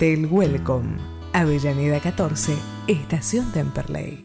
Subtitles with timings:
[0.00, 0.96] Hotel Welcome,
[1.34, 2.56] Avellaneda 14,
[2.86, 4.24] Estación Temperley.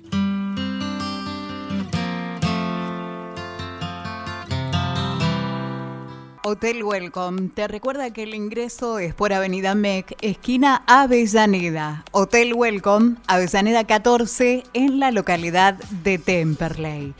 [6.46, 12.06] Hotel Welcome te recuerda que el ingreso es por Avenida MEC, esquina Avellaneda.
[12.14, 17.14] Hotel Welcome, Avellaneda 14, en la localidad de Temperley.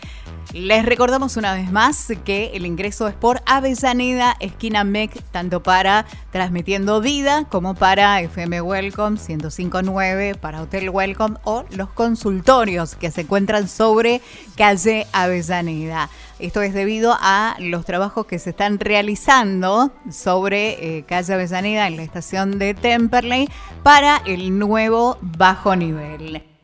[0.54, 6.06] Les recordamos una vez más que el ingreso es por Avellaneda, esquina MEC, tanto para
[6.32, 13.22] Transmitiendo Vida como para FM Welcome 1059, para Hotel Welcome o los consultorios que se
[13.22, 14.22] encuentran sobre
[14.56, 16.10] calle Avellaneda.
[16.40, 21.98] Esto es debido a los trabajos que se están realizando sobre eh, calle Avellaneda en
[21.98, 23.50] la estación de Temperley
[23.84, 26.55] para el nuevo bajo nivel.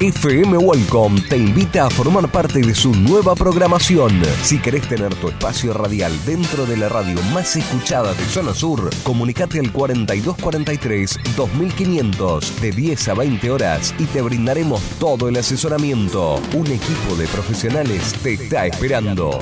[0.00, 4.22] FM Welcome te invita a formar parte de su nueva programación.
[4.42, 8.88] Si querés tener tu espacio radial dentro de la radio más escuchada de Zona Sur,
[9.02, 16.40] comunicate al 4243-2500 de 10 a 20 horas y te brindaremos todo el asesoramiento.
[16.54, 19.38] Un equipo de profesionales te está esperando.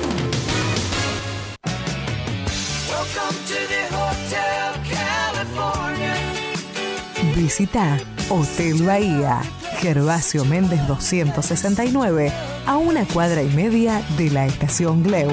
[7.33, 7.97] Visita
[8.29, 9.41] Hotel Bahía
[9.79, 12.33] Gervasio Méndez 269,
[12.65, 15.29] a una cuadra y media de la estación Gleu.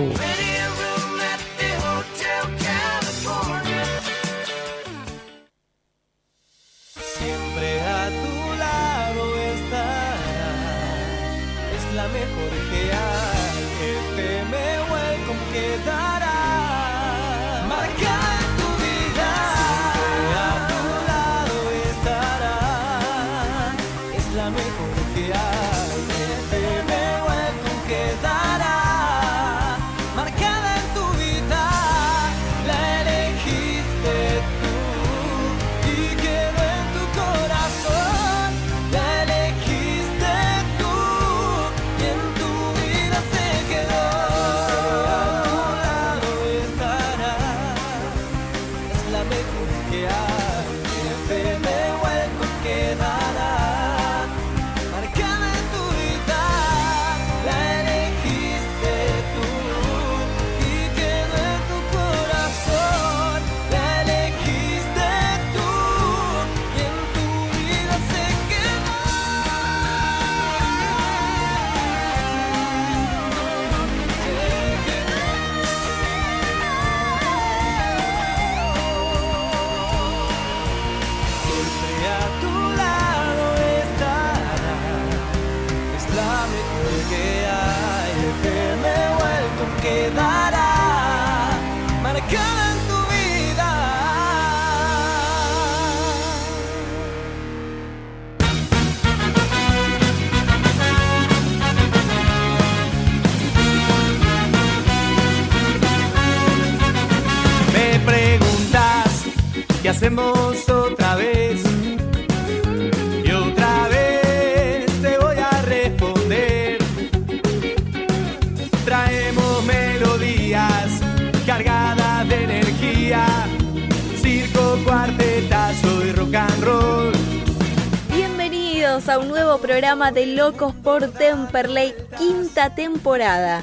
[129.09, 133.63] A un nuevo programa de Locos por Temperley, quinta temporada.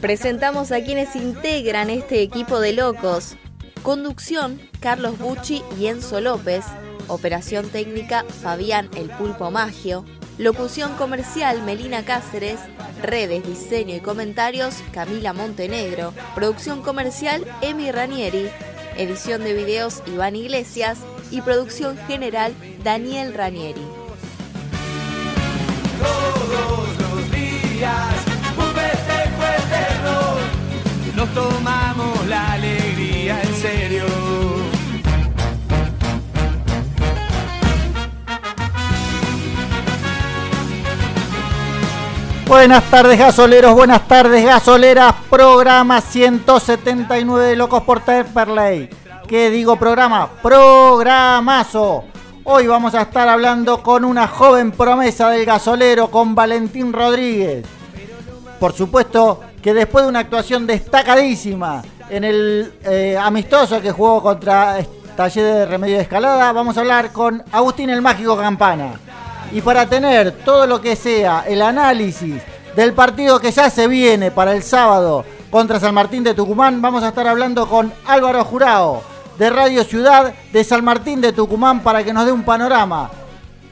[0.00, 3.36] Presentamos a quienes integran este equipo de locos.
[3.82, 6.64] Conducción, Carlos Bucci y Enzo López.
[7.06, 10.06] Operación técnica, Fabián El Pulpo Magio.
[10.38, 12.58] Locución comercial, Melina Cáceres.
[13.02, 16.14] Redes, diseño y comentarios, Camila Montenegro.
[16.34, 18.48] Producción comercial, Emi Ranieri.
[18.96, 20.98] Edición de videos, Iván Iglesias.
[21.30, 23.82] Y producción general, Daniel Ranieri.
[27.82, 28.14] Días,
[28.74, 30.16] festejo eterno.
[31.16, 34.04] Nos tomamos la alegría en serio.
[42.46, 48.90] Buenas tardes gasoleros, buenas tardes gasoleras, programa 179 de Locos por Temperley.
[49.26, 50.28] ¿Qué digo programa?
[50.40, 52.11] Programazo.
[52.44, 57.64] Hoy vamos a estar hablando con una joven promesa del gasolero, con Valentín Rodríguez.
[58.58, 64.78] Por supuesto que después de una actuación destacadísima en el eh, amistoso que jugó contra
[65.16, 68.94] Taller de Remedio de Escalada, vamos a hablar con Agustín el Mágico Campana.
[69.52, 72.42] Y para tener todo lo que sea el análisis
[72.74, 76.82] del partido que ya se viene para el sábado contra San Martín de Tucumán.
[76.82, 79.11] Vamos a estar hablando con Álvaro Jurado
[79.42, 83.10] de Radio Ciudad de San Martín de Tucumán para que nos dé un panorama.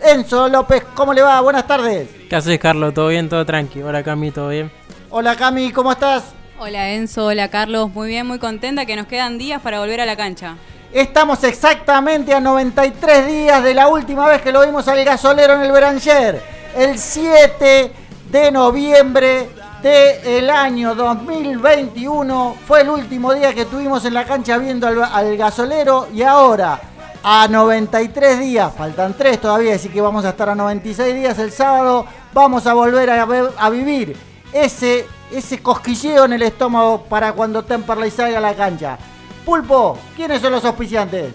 [0.03, 1.41] Enzo López, ¿cómo le va?
[1.43, 2.09] Buenas tardes.
[2.29, 2.93] ¿Qué haces, Carlos?
[2.93, 3.29] ¿Todo bien?
[3.29, 3.81] ¿Todo tranqui?
[3.81, 4.69] Hola, Cami, ¿todo bien?
[5.11, 6.25] Hola, Cami, ¿cómo estás?
[6.59, 7.27] Hola, Enzo.
[7.27, 7.89] Hola, Carlos.
[7.95, 10.57] Muy bien, muy contenta que nos quedan días para volver a la cancha.
[10.93, 15.61] Estamos exactamente a 93 días de la última vez que lo vimos al gasolero en
[15.61, 16.43] el Beranger.
[16.77, 17.93] El 7
[18.29, 19.49] de noviembre
[19.83, 25.37] del año 2021 fue el último día que tuvimos en la cancha viendo al, al
[25.37, 26.81] gasolero y ahora
[27.23, 31.53] a 93 días, faltan 3 todavía, así que vamos a estar a 96 días el
[31.53, 33.23] sábado, vamos a volver a,
[33.59, 34.17] a vivir
[34.53, 38.99] ese, ese cosquilleo en el estómago para cuando Temperley salga a la cancha.
[39.45, 41.35] Pulpo, ¿quiénes son los auspiciantes?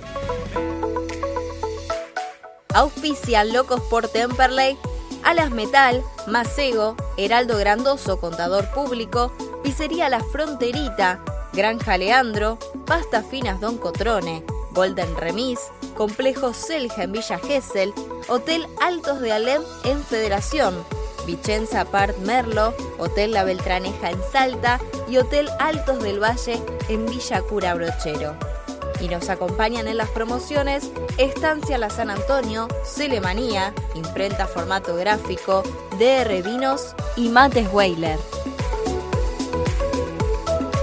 [2.74, 4.78] Auspician Locos por Temperley,
[5.26, 9.34] Alas Metal, Macego, Heraldo Grandoso, Contador Público,
[9.64, 11.20] Pizzería La Fronterita,
[11.52, 15.60] Granja Leandro, Pasta Finas Don Cotrone, Golden Remis,
[15.96, 17.92] Complejo Selja en Villa Gesell,
[18.28, 20.76] Hotel Altos de Alem en Federación,
[21.26, 24.80] Vicenza Part Merlo, Hotel La Beltraneja en Salta
[25.10, 28.55] y Hotel Altos del Valle en Villa Cura Brochero.
[29.02, 35.64] Y nos acompañan en las promociones Estancia La San Antonio, Celemanía, Imprenta Formato Gráfico,
[36.00, 38.20] DR Vinos y Mates Weiler.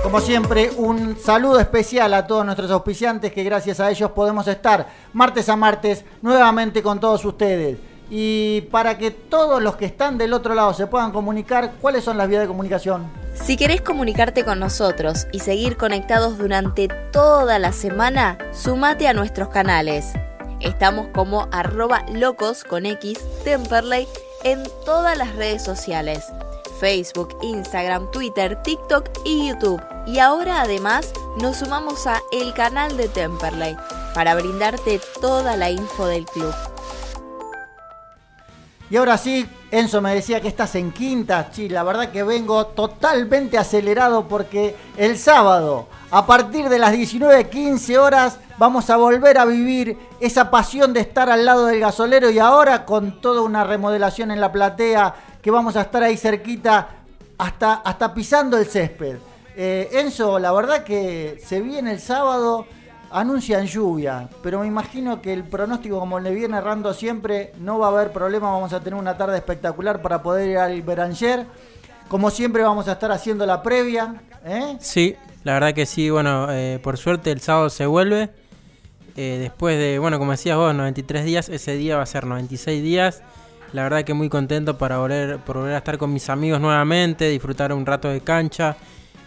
[0.03, 4.89] Como siempre, un saludo especial a todos nuestros auspiciantes que gracias a ellos podemos estar
[5.13, 7.92] martes a martes nuevamente con todos ustedes.
[8.15, 12.19] Y para que todos los que están del otro lado se puedan comunicar, ¿cuáles son
[12.19, 13.11] las vías de comunicación?
[13.33, 19.49] Si querés comunicarte con nosotros y seguir conectados durante toda la semana, sumate a nuestros
[19.49, 20.13] canales.
[20.61, 22.85] Estamos como arroba locos con
[23.45, 24.07] Temperley
[24.45, 26.23] en todas las redes sociales.
[26.81, 29.83] Facebook, Instagram, Twitter, TikTok y YouTube.
[30.07, 33.75] Y ahora además nos sumamos a el canal de Temperley
[34.15, 36.53] para brindarte toda la info del club.
[38.93, 42.67] Y ahora sí, Enzo me decía que estás en quinta, sí, la verdad que vengo
[42.67, 49.47] totalmente acelerado porque el sábado, a partir de las 19.15 horas, vamos a volver a
[49.47, 54.31] vivir esa pasión de estar al lado del gasolero y ahora con toda una remodelación
[54.31, 56.89] en la platea, que vamos a estar ahí cerquita
[57.39, 59.17] hasta, hasta pisando el césped.
[59.57, 62.67] Eh, Enzo, la verdad que se viene el sábado
[63.13, 67.89] anuncian lluvia, pero me imagino que el pronóstico, como le viene errando siempre, no va
[67.89, 68.51] a haber problema.
[68.51, 71.47] Vamos a tener una tarde espectacular para poder ir al Beranger.
[72.09, 74.23] Como siempre, vamos a estar haciendo la previa.
[74.45, 74.77] ¿eh?
[74.81, 76.11] Sí, la verdad que sí.
[76.11, 78.31] Bueno, eh, por suerte el sábado se vuelve.
[79.15, 82.83] Eh, después de, bueno, como decías vos, 93 días, ese día va a ser 96
[82.83, 83.23] días.
[83.73, 87.29] La verdad que muy contento para volver, por volver a estar con mis amigos nuevamente,
[87.29, 88.77] disfrutar un rato de cancha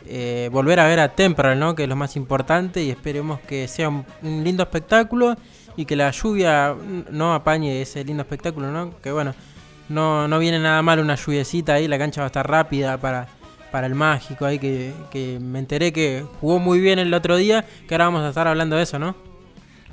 [0.07, 1.75] eh, volver a ver a Temporal, ¿no?
[1.75, 5.36] que es lo más importante, y esperemos que sea un, lindo espectáculo
[5.75, 6.75] y que la lluvia
[7.10, 9.00] no apañe ese lindo espectáculo, ¿no?
[9.02, 9.34] que bueno,
[9.90, 13.28] no, no viene nada mal una lluviecita ahí, la cancha va a estar rápida para,
[13.72, 17.66] para el mágico ahí, que, que me enteré que jugó muy bien el otro día,
[17.88, 19.16] que ahora vamos a estar hablando de eso, ¿no?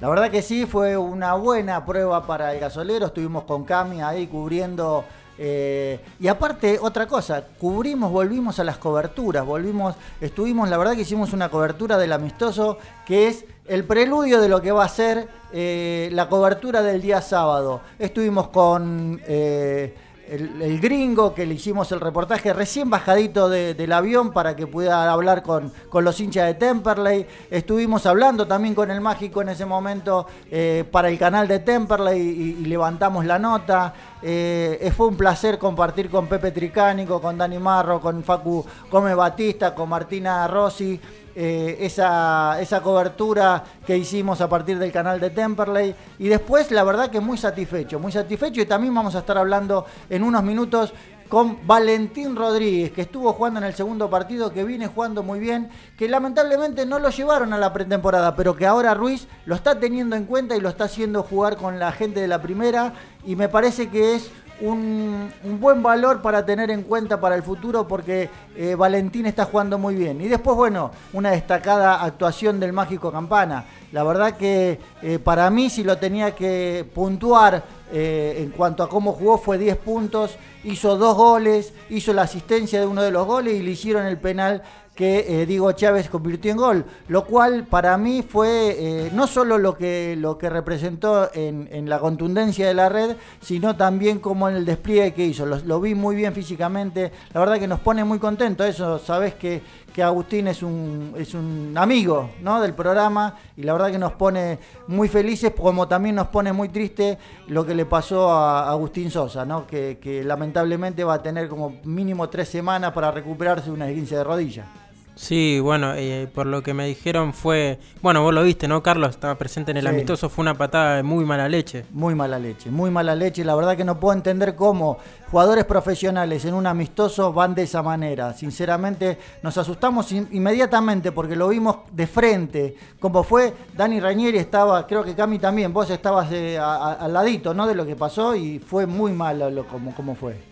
[0.03, 4.27] La verdad que sí, fue una buena prueba para el gasolero, estuvimos con Cami ahí
[4.27, 5.05] cubriendo
[5.39, 11.03] eh, y aparte, otra cosa, cubrimos, volvimos a las coberturas, volvimos, estuvimos, la verdad que
[11.03, 15.29] hicimos una cobertura del amistoso que es el preludio de lo que va a ser
[15.53, 17.81] eh, la cobertura del día sábado.
[17.99, 19.95] Estuvimos con eh,
[20.33, 25.43] el, gringo que le hicimos el reportaje recién bajadito del avión para que pudiera hablar
[25.43, 27.27] con, los hinchas de Temperley.
[27.51, 32.21] Estuvimos hablando también con el mágico en ese momento eh, para el canal de Temperley
[32.21, 33.93] y, levantamos la nota.
[34.23, 39.75] Eh, fue un placer compartir con Pepe Tricánico, con Dani Marro, con Facu Gómez Batista,
[39.75, 40.99] con Martina Rossi.
[41.35, 45.95] Eh, esa, esa cobertura que hicimos a partir del canal de Temperley.
[46.19, 48.61] Y después, la verdad que muy satisfecho, muy satisfecho.
[48.61, 50.93] Y también vamos a estar hablando en unos minutos
[51.33, 55.71] con Valentín Rodríguez, que estuvo jugando en el segundo partido, que viene jugando muy bien,
[55.97, 60.15] que lamentablemente no lo llevaron a la pretemporada, pero que ahora Ruiz lo está teniendo
[60.15, 62.93] en cuenta y lo está haciendo jugar con la gente de la primera.
[63.25, 64.31] Y me parece que es
[64.61, 69.79] un, buen valor para tener en cuenta para el futuro porque eh, Valentín está jugando
[69.79, 70.21] muy bien.
[70.21, 73.65] Y después, bueno, una destacada actuación del Mágico Campana.
[73.93, 78.89] La verdad que eh, para mí, si lo tenía que puntuar eh, en cuanto a
[78.89, 83.27] cómo jugó, fue 10 puntos, hizo dos goles, hizo la asistencia de uno de los
[83.27, 84.63] goles y le hicieron el penal
[84.95, 89.57] que eh, Diego Chávez convirtió en gol, lo cual para mí fue eh, no solo
[89.57, 94.57] lo que, lo que representó en, la contundencia de la red, sino también como en
[94.57, 95.47] el despliegue que hizo.
[95.47, 99.63] Lo, vi muy bien físicamente, la verdad que nos pone muy contentos eso, sabes que,
[99.93, 102.61] que Agustín es un, es un amigo ¿no?
[102.61, 104.59] del programa y la verdad que nos pone
[104.89, 107.19] muy felices, como también nos pone muy triste
[107.49, 109.67] lo que le pasó a Agustín Sosa, ¿no?
[109.67, 114.17] que, que lamentablemente va a tener como mínimo tres semanas para recuperarse de una esguince
[114.17, 114.82] de rodilla.
[115.15, 119.11] Sí, bueno, eh, por lo que me dijeron fue, bueno, vos lo viste, ¿no, Carlos?
[119.11, 119.89] Estaba presente en el Sí.
[119.91, 121.85] amistoso, fue una patada de muy mala leche.
[121.91, 123.45] Muy mala leche, muy mala leche.
[123.45, 124.97] La verdad que no puedo entender cómo
[125.31, 128.33] jugadores profesionales en un amistoso van de esa manera.
[128.33, 132.77] Sinceramente nos asustamos in- inmediatamente porque lo vimos de frente.
[132.99, 137.13] Como fue, Dani Rañeri estaba, creo que Cami también, vos estabas eh, a- a- al
[137.13, 137.67] ladito ¿no?
[137.67, 140.52] de lo que pasó y fue muy malo lo, como, como fue.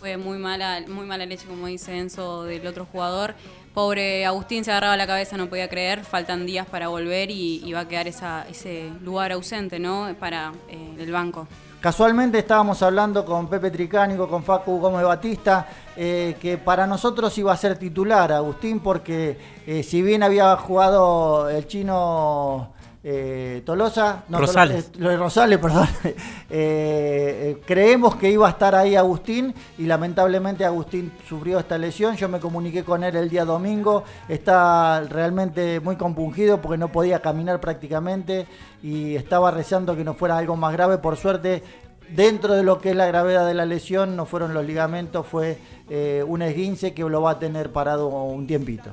[0.00, 3.34] Fue muy mala, muy mala leche, como dice Enzo, del otro jugador.
[3.74, 6.04] Pobre Agustín se agarraba la cabeza, no podía creer.
[6.04, 10.08] Faltan días para volver y, va a quedar ese lugar ausente, ¿no?
[10.18, 11.46] Para eh, el banco.
[11.80, 17.52] Casualmente estábamos hablando con Pepe Tricánico, con Facu Gómez Batista, eh, que para nosotros iba
[17.52, 24.92] a ser titular Agustín, porque eh, si bien había jugado el chino eh, Tolosa, Rosales.
[24.92, 26.14] Tolo- eh, lo de Rosales, perdón, eh,
[26.50, 32.16] eh, creemos que iba a estar ahí Agustín y lamentablemente Agustín sufrió esta lesión.
[32.16, 37.20] Yo me comuniqué con él el día domingo, está realmente muy compungido porque no podía
[37.20, 38.46] caminar prácticamente
[38.82, 40.98] y estaba rezando que no fuera algo más grave.
[40.98, 41.62] Por suerte,
[42.10, 45.58] dentro de lo que es la gravedad de la lesión, no fueron los ligamentos, fue
[45.88, 48.90] eh, un esguince que lo va a tener parado un tiempito.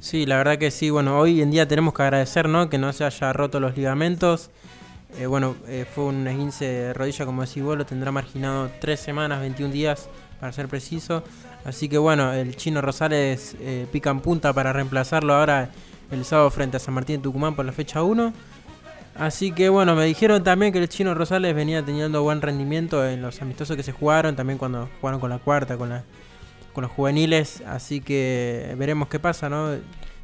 [0.00, 0.88] Sí, la verdad que sí.
[0.88, 2.70] Bueno, hoy en día tenemos que agradecer, ¿no?
[2.70, 4.50] Que no se haya roto los ligamentos.
[5.18, 8.98] Eh, bueno, eh, fue un esguince de rodilla, como decís vos, lo tendrá marginado 3
[8.98, 10.08] semanas, 21 días,
[10.40, 11.22] para ser preciso.
[11.66, 15.70] Así que bueno, el chino Rosales eh, pica en punta para reemplazarlo ahora
[16.10, 18.32] el sábado frente a San Martín de Tucumán por la fecha 1.
[19.16, 23.20] Así que bueno, me dijeron también que el chino Rosales venía teniendo buen rendimiento en
[23.20, 26.04] los amistosos que se jugaron, también cuando jugaron con la cuarta, con la
[26.72, 29.76] con los juveniles, así que veremos qué pasa, ¿no?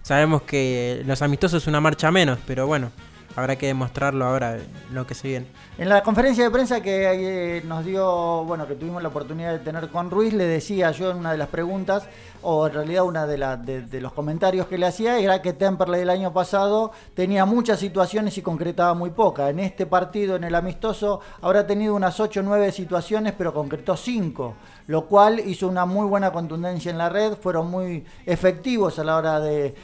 [0.03, 2.91] Sabemos que los amistosos es una marcha menos, pero bueno,
[3.37, 4.59] habrá que demostrarlo ahora
[4.93, 5.47] lo que se viene.
[5.79, 9.59] En la conferencia de prensa que eh, nos dio, bueno, que tuvimos la oportunidad de
[9.59, 12.09] tener con Ruiz, le decía yo en una de las preguntas,
[12.49, 16.33] o en realidad una de, los comentarios que le hacía, era que Temperley el año
[16.33, 19.51] pasado tenía muchas situaciones y concretaba muy poca.
[19.51, 23.97] En este partido, en el amistoso, habrá tenido unas 8 o 9 situaciones, pero concretó
[23.97, 24.55] 5,
[24.87, 29.17] lo cual hizo una muy buena contundencia en la red, fueron muy efectivos a la
[29.17, 29.75] hora de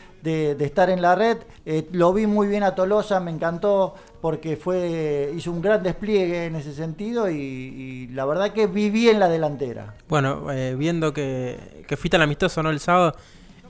[0.61, 1.39] estar en la red.
[1.67, 6.47] Eh, lo vi muy bien a Tolosa, me encantó porque fue hizo un gran despliegue
[6.47, 9.95] en ese sentido y, y la verdad que vi bien la delantera.
[10.09, 12.71] Bueno, eh, viendo que, que fuiste al amistoso, ¿no?
[12.71, 13.15] El sábado,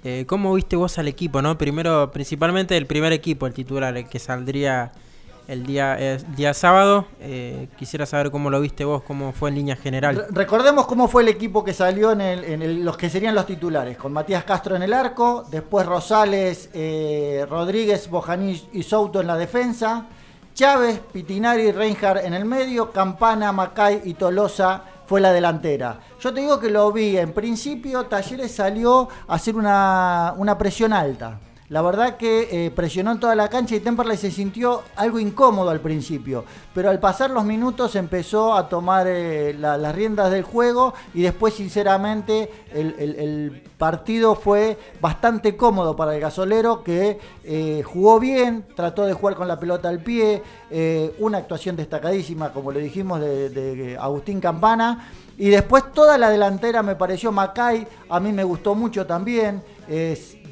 [0.05, 1.57] eh, ¿cómo viste vos al equipo, no?
[1.59, 4.93] Primero, principalmente el primer equipo, el titular, el que saldría
[5.49, 7.07] el día, eh, día sábado.
[7.21, 10.27] Eh, quisiera saber cómo lo viste vos, cómo fue en línea Re- general.
[10.31, 13.47] recordemos cómo fue el equipo que salió en, el- en el- los que serían los
[13.47, 19.27] titulares, con Matías Castro en el arco, después Rosales, eh, Rodríguez, Bojanich y Souto en
[19.27, 20.07] la defensa,
[20.55, 25.99] Chávez, Pitinari, Reinhardt en el medio, Campana, Macay y Tolosa fue la delantera.
[26.21, 30.93] Yo te digo que lo vi, en principio Talleres salió a hacer una, una presión
[30.93, 31.39] alta.
[31.73, 35.71] La verdad que eh, presionó en toda la cancha y Temperley se sintió algo incómodo
[35.71, 40.43] al principio, pero al pasar los minutos empezó a tomar eh, la- las riendas del
[40.43, 48.21] juego y después sinceramente el, partido fue bastante cómodo para el gasolero que eh, jugó
[48.21, 50.43] bien, trató de jugar con la pelota al pie,
[51.21, 55.09] una actuación destacadísima como le dijimos de, Agustín Campana.
[55.39, 59.63] Y después toda la delantera me pareció Macay, a mí me gustó mucho también.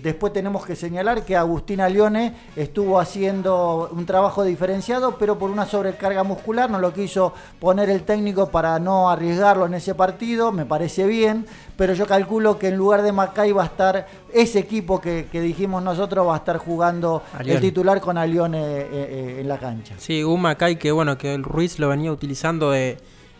[0.02, 5.66] Después tenemos que señalar que Agustín Alione estuvo haciendo un trabajo diferenciado, pero por una
[5.66, 10.66] sobrecarga muscular no lo quiso poner el técnico para no arriesgarlo en ese partido, me
[10.66, 15.00] parece bien, pero yo calculo que en lugar de Macay va a estar ese equipo
[15.00, 17.54] que, que dijimos nosotros, va a estar jugando Alione.
[17.56, 19.94] el titular con Alione eh, eh, en la cancha.
[19.98, 22.98] Sí, un Macay que bueno, que el Ruiz lo venía utilizando de,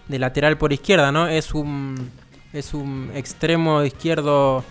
[0.09, 1.29] de lateral por izquierda, ¿no?
[1.29, 2.11] Es un
[2.53, 4.65] es un extremo izquierdo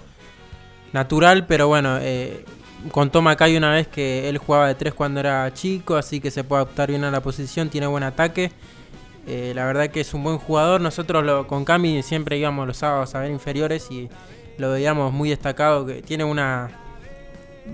[0.93, 2.43] natural, pero bueno, eh,
[2.91, 6.43] contó Macay una vez que él jugaba de tres cuando era chico, así que se
[6.43, 8.51] puede adaptar bien a la posición, tiene buen ataque.
[9.27, 10.81] Eh, la verdad que es un buen jugador.
[10.81, 14.09] Nosotros lo- con Cami siempre íbamos los sábados a ver inferiores y
[14.57, 16.69] lo veíamos muy destacado, que tiene una...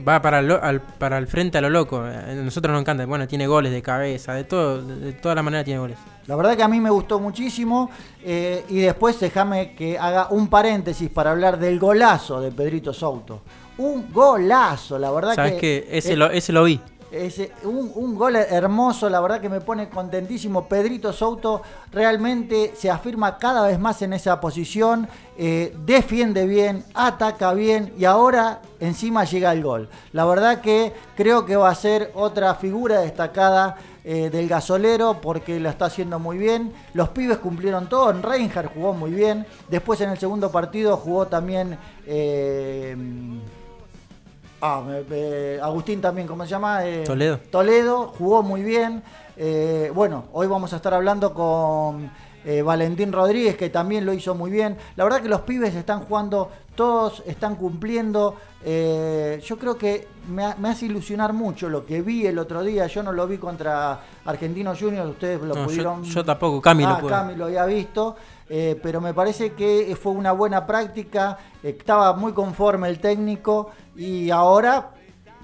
[0.08, 2.00] Va para el, al, para el frente a lo loco.
[2.00, 3.06] A nosotros nos encanta.
[3.06, 5.98] Bueno, tiene goles de cabeza, de todo, de, todas las maneras tiene goles.
[6.28, 7.92] La verdad que a mí me gustó muchísimo
[8.24, 13.42] eh, y después déjame que haga un paréntesis para hablar del golazo de Pedrito Souto.
[13.78, 15.86] Un golazo, la verdad Sabes que...
[15.86, 16.80] que ese, lo, ese lo vi.
[17.12, 20.68] Es un, un gol hermoso, la verdad que me pone contentísimo.
[20.68, 25.08] Pedrito Souto realmente se afirma cada vez más en esa posición,
[25.38, 29.88] eh, defiende bien, ataca bien y ahora encima llega el gol.
[30.14, 35.60] La verdad que creo que va a ser otra figura destacada eh, del gasolero porque
[35.60, 36.74] lo está haciendo muy bien.
[36.94, 38.12] Los pibes cumplieron todo.
[38.14, 39.46] Reinhardt jugó muy bien.
[39.70, 41.78] Después en el segundo partido jugó también.
[42.06, 42.98] eh,
[44.66, 44.84] ah,
[45.64, 46.86] Agustín también, ¿cómo se llama?
[46.86, 47.40] Eh, Toledo.
[47.52, 49.04] Toledo jugó muy bien.
[49.38, 52.10] Eh, bueno, hoy vamos a estar hablando con
[52.46, 54.78] eh, Valentín Rodríguez, que también lo hizo muy bien.
[54.96, 58.36] La verdad que los pibes están jugando, todos están cumpliendo.
[58.66, 62.88] Yo creo que me, ha- me hace ilusionar mucho lo que vi el otro día.
[62.88, 66.04] Yo no lo vi contra Argentinos Juniors, ustedes lo No, yo- pudieron.
[66.04, 67.10] yo tampoco, Cami ah, pudo.
[67.10, 68.16] Cami lo había visto.
[68.48, 71.38] pero me parece que fue una buena práctica.
[71.62, 74.92] Estaba muy conforme el técnico y ahora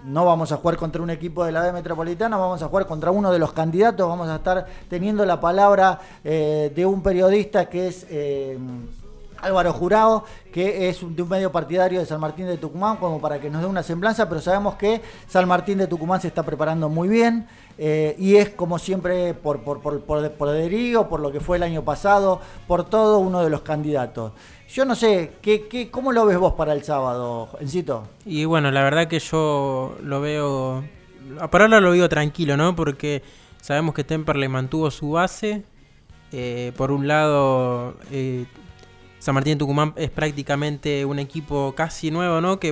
[0.04, 3.12] no vamos a jugar contra un equipo de la B Metropolitana, vamos a jugar contra
[3.12, 7.88] uno de los candidatos, vamos a estar teniendo la palabra eh, de un periodista que
[7.88, 8.58] es eh,
[9.42, 13.40] Álvaro Jurado, que es de un medio partidario de San Martín de Tucumán, como para
[13.40, 16.90] que nos dé una semblanza, pero sabemos que San Martín de Tucumán se está preparando
[16.90, 21.58] muy bien eh, y es como siempre por, por, por, por, por lo que fue
[21.58, 24.34] el año pasado, por todo uno de los candidatos.
[24.74, 28.08] Yo no sé, ¿qué, ¿cómo lo ves vos para el sábado, Encito?
[28.26, 30.84] Y bueno, la verdad que yo lo veo.
[31.52, 32.74] Por ahora lo veo tranquilo, ¿no?
[32.76, 33.22] Porque
[33.62, 35.64] sabemos que Temperley mantuvo su base.
[36.32, 38.46] Eh, por un lado, eh,
[39.20, 42.58] San Martín Tucumán es prácticamente un equipo casi nuevo, ¿no?
[42.60, 42.70] Que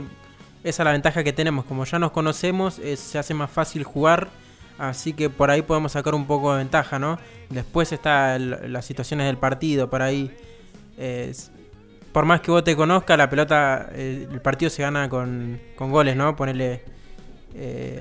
[0.64, 1.66] esa es la ventaja que tenemos.
[1.66, 4.30] Como ya nos conocemos, eh, se hace más fácil jugar.
[4.78, 7.20] Así que por ahí podemos sacar un poco de ventaja, ¿no?
[7.50, 10.34] Después está el- las situaciones del partido, por ahí.
[12.12, 15.92] Por más que vos te conozca, la pelota, eh, el partido se gana con, con
[15.92, 16.36] goles, ¿no?
[16.36, 16.84] Ponerle.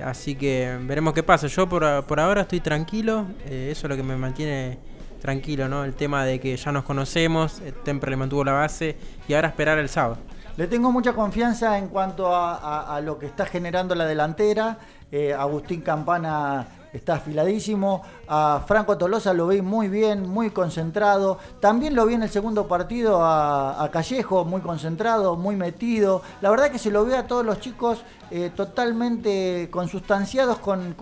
[0.03, 1.47] así que veremos qué pasa.
[1.47, 3.25] Yo por, por ahora estoy tranquilo.
[3.45, 4.79] eh, eso es lo que me mantiene
[5.19, 5.83] tranquilo, ¿no?
[5.83, 8.97] El tema de que ya nos conocemos, eh, Temple le mantuvo la base
[9.27, 10.17] y ahora esperar el sábado.
[10.57, 14.77] Le tengo mucha confianza en cuanto a, lo que está generando la delantera.
[15.11, 18.01] Eh, Agustín Campana está afiladísimo.
[18.27, 21.37] A Franco Tolosa lo vi muy bien, muy concentrado.
[21.59, 26.21] También lo vi en el segundo partido a, Callejo, muy concentrado, muy metido.
[26.41, 30.95] La verdad que se lo ve a todos los chicos eh, totalmente consustanciados con,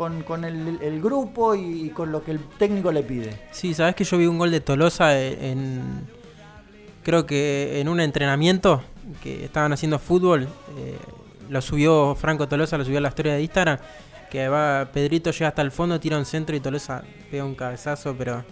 [0.44, 3.48] el, grupo y con lo que el técnico le pide.
[3.52, 6.18] Sí, sabes que yo vi un gol de Tolosa en.
[7.04, 8.82] Creo que en un entrenamiento
[9.24, 10.48] que estaban haciendo fútbol.
[10.78, 10.98] eh,
[11.50, 13.80] lo subió Franco Tolosa, lo subió a la historia de Instagram.
[14.30, 18.16] Que va, Pedrito llega hasta el fondo, tira un centro y Tolosa pega un cabezazo,
[18.18, 18.44] pero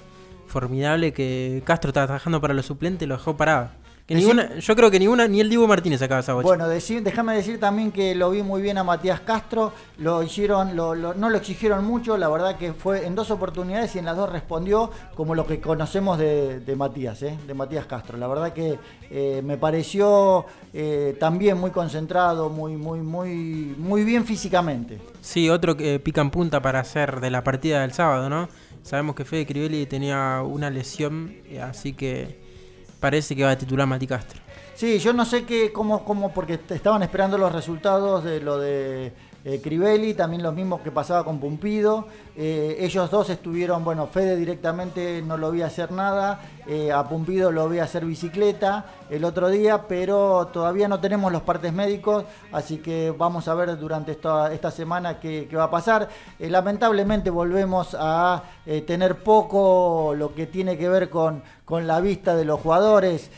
[0.48, 1.14] formidable.
[1.14, 3.70] Que Castro estaba trabajando para los suplentes lo dejó parado.
[4.08, 6.48] Que ninguna, yo creo que ninguna, ni el Dibu Martínez sacaba esa bocha.
[6.48, 10.94] Bueno, déjame decir también que lo vi muy bien a Matías Castro, lo hicieron, lo-
[10.94, 14.15] lo- no lo exigieron mucho, la verdad que fue en dos oportunidades y en las
[14.15, 17.36] dos respondió como lo que conocemos de, de Matías, ¿eh?
[17.48, 18.15] de Matías Castro.
[18.20, 18.78] La verdad que
[19.10, 25.00] eh, me pareció eh, también muy concentrado, muy, muy, muy, muy bien físicamente.
[25.22, 28.50] Sí, otro que pica en punta para hacer de la partida del sábado, ¿no?
[28.84, 32.44] Sabemos que Fede Crivelli tenía una lesión, eh, así que
[32.99, 34.39] parece que va a titular Mati Castro.
[34.75, 39.13] Sí, yo no sé qué, cómo, cómo, porque estaban esperando los resultados de lo de
[39.45, 42.08] eh, Crivelli, también los mismos que pasaba con Pumpido.
[42.36, 47.51] Eh, ellos dos estuvieron, bueno, Fede directamente no lo vi hacer nada, eh, a Pumpido
[47.51, 52.78] lo vi hacer bicicleta el otro día, pero todavía no tenemos los partes médicos, así
[52.80, 56.10] que vamos a ver durante esta, esta semana qué, qué va a pasar.
[56.39, 61.99] Eh, lamentablemente volvemos a eh, tener poco lo que tiene que ver con, con la
[61.99, 63.30] vista de los jugadores.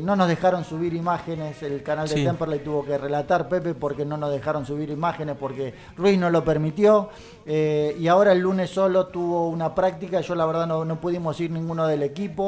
[0.00, 2.24] No nos dejaron subir imágenes, el canal de Sí.
[2.24, 6.42] Temperley tuvo que relatar Pepe porque no nos dejaron subir imágenes porque Ruiz no lo
[6.42, 7.10] permitió.
[7.46, 11.50] Y ahora el lunes solo tuvo una práctica, yo la verdad no, no pudimos ir
[11.50, 12.43] ninguno del equipo.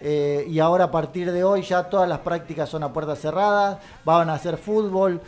[0.00, 3.78] Eh, y ahora a partir de hoy ya todas las prácticas son a puertas cerradas,
[4.04, 5.20] van a hacer fútbol.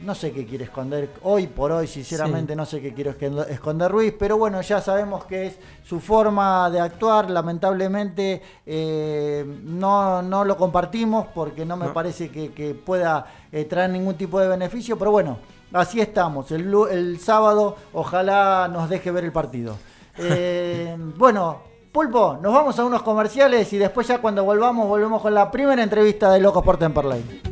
[0.00, 2.56] No sé qué quiere esconder hoy por hoy, sinceramente Sí.
[2.56, 6.78] no sé qué quiere esconder- Ruiz, pero bueno, ya sabemos que es su forma de
[6.78, 11.92] actuar, lamentablemente eh, no, no lo compartimos porque no me No.
[11.92, 15.38] parece que, que pueda eh, traer ningún tipo de beneficio, pero bueno,
[15.72, 16.52] así estamos.
[16.52, 19.76] El, sábado ojalá nos deje ver el partido.
[20.20, 21.60] Eh, bueno,
[21.92, 25.82] Pulpo, nos vamos a unos comerciales y después ya cuando volvamos, volvemos con la primera
[25.82, 27.42] entrevista de Locos por Temperley.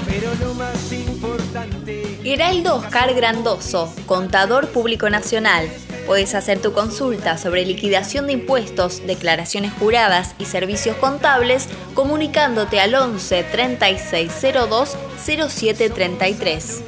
[0.07, 1.96] Pero lo más importante.
[2.29, 5.71] Heraldo Oscar Grandoso, contador público nacional.
[6.07, 12.97] Puedes hacer tu consulta sobre liquidación de impuestos, declaraciones juradas y servicios contables comunicándote al
[12.97, 16.83] 11 3602 0733.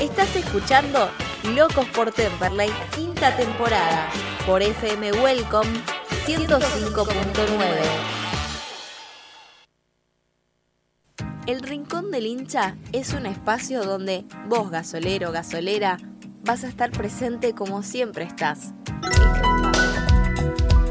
[0.00, 1.10] Estás escuchando
[1.56, 4.08] Locos por Temperley, quinta temporada,
[4.46, 5.80] por FM Welcome
[6.26, 8.19] 105.9.
[11.46, 15.96] El Rincón del Hincha es un espacio donde vos, gasolero, gasolera,
[16.44, 18.74] vas a estar presente como siempre estás.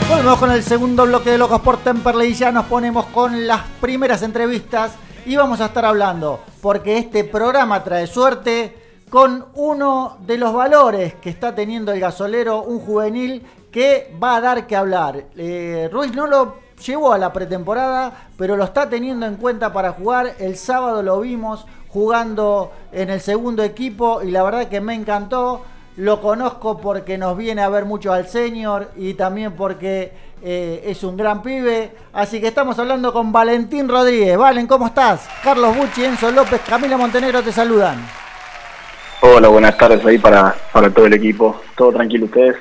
[0.08, 3.64] Volvemos con el segundo bloque de Locos por Temperley y ya nos ponemos con las
[3.82, 4.94] primeras entrevistas
[5.26, 8.79] y vamos a estar hablando, porque este programa trae suerte
[9.10, 14.42] con uno de los valores que está teniendo el gasolero, un juvenil que va a
[14.42, 15.26] dar que hablar.
[15.36, 19.94] Eh, Ruiz no lo llevó a la pretemporada, pero lo está teniendo en cuenta para
[19.94, 20.36] jugar.
[20.40, 25.64] El sábado lo vimos jugando en el segundo equipo y la verdad que me encantó.
[25.98, 31.04] Lo conozco porque nos viene a ver mucho al senior y también porque eh, es
[31.04, 31.92] un gran pibe.
[32.14, 34.38] Así que estamos hablando con Valentín Rodríguez.
[34.38, 35.28] Valen, ¿cómo estás?
[35.44, 38.29] Carlos Bucci, Enzo López, Camila Montenegro te saludan.
[39.22, 41.60] Hola, buenas tardes ahí para, para todo el equipo.
[41.76, 42.56] ¿Todo tranquilo ustedes?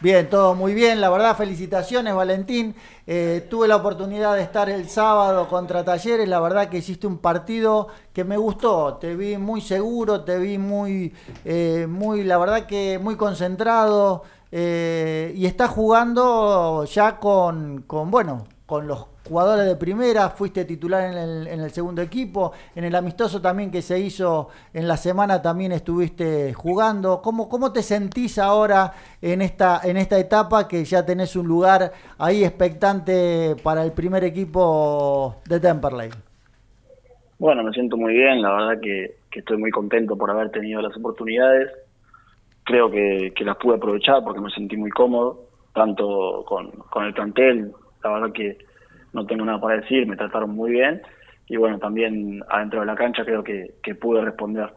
[0.00, 2.76] Bien, todo muy bien, la verdad felicitaciones Valentín.
[3.04, 7.18] Eh, tuve la oportunidad de estar el sábado contra Talleres, la verdad que hiciste un
[7.18, 11.12] partido que me gustó, te vi muy seguro, te vi muy,
[11.44, 18.44] eh, muy la verdad que muy concentrado eh, y estás jugando ya con, con, bueno,
[18.68, 23.70] con los jugadores de primera, fuiste titular en el, segundo equipo, en el amistoso también
[23.70, 27.22] que se hizo en la semana también estuviste jugando.
[27.22, 31.92] ¿Cómo, cómo te sentís ahora en esta, en esta etapa que ya tenés un lugar
[32.18, 36.10] ahí expectante para el primer equipo de Temperley?
[37.38, 40.94] Bueno, me siento muy bien, la verdad que, estoy muy contento por haber tenido las
[40.94, 41.70] oportunidades.
[42.64, 47.72] Creo que, las pude aprovechar porque me sentí muy cómodo, tanto con, con el plantel,
[48.02, 48.58] la verdad que
[49.12, 51.02] no tengo nada para decir, me trataron muy bien
[51.48, 54.72] y bueno, también adentro de la cancha creo que, pude responder.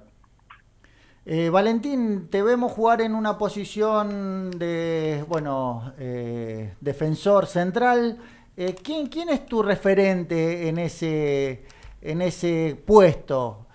[1.26, 8.18] Eh, Valentín, te vemos jugar en una posición de, bueno, eh, defensor central.
[8.58, 11.64] Eh, ¿quién, ¿Quién es tu referente en ese,
[12.02, 13.68] en ese puesto?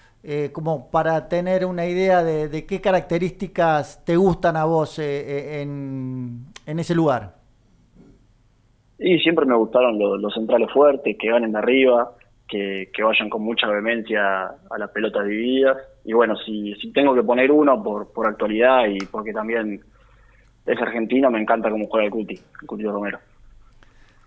[0.53, 6.97] como para tener una idea de, qué características te gustan a vos en, en ese
[6.97, 7.36] lugar.
[8.99, 12.13] Y siempre me gustaron los, centrales fuertes, que ganen de arriba,
[12.49, 15.77] que, vayan con mucha vehemencia a las pelotas divididas.
[16.05, 19.81] Y bueno, si, si tengo que poner uno por, por actualidad y porque también
[20.65, 23.19] es argentino, me encanta cómo juega el Cuti, el Cuti Romero.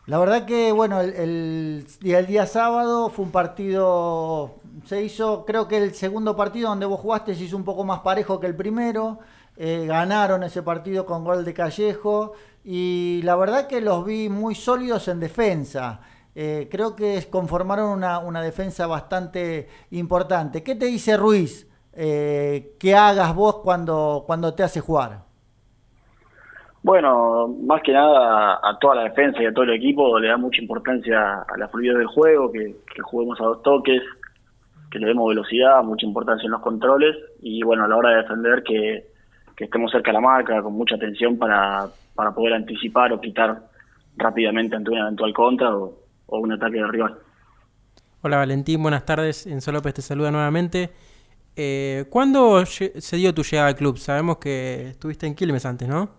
[0.09, 4.55] La verdad que, bueno, el, día, el día sábado fue un partido,
[4.85, 7.99] se hizo, creo que el segundo partido donde vos jugaste se hizo un poco más
[7.99, 9.19] parejo que el primero.
[9.61, 12.31] Eh, ganaron ese partido con gol de Callejo
[12.63, 15.99] y la verdad que los vi muy sólidos en defensa.
[16.33, 20.63] eh, creo que conformaron una, una, defensa bastante importante.
[20.63, 25.23] ¿Qué te dice Ruiz eh, que hagas vos cuando, cuando te hace jugar?
[26.81, 30.37] Bueno, más que nada a toda la defensa y a todo el equipo le da
[30.37, 34.01] mucha importancia a la fluidez del juego, que, juguemos a dos toques,
[34.89, 38.21] que le demos velocidad, mucha importancia en los controles y bueno, a la hora de
[38.21, 39.08] defender que,
[39.65, 43.61] estemos cerca de la marca, con mucha atención para, para poder anticipar o quitar
[44.17, 45.93] rápidamente ante una eventual contra o,
[46.27, 47.17] un ataque de rival.
[48.21, 49.47] Hola Valentín, buenas tardes.
[49.47, 50.91] Enzo López te saluda nuevamente.
[51.55, 53.97] Eh, ¿Cuándo se dio tu llegada al club?
[53.97, 56.09] Sabemos que estuviste en Quilmes antes, ¿no?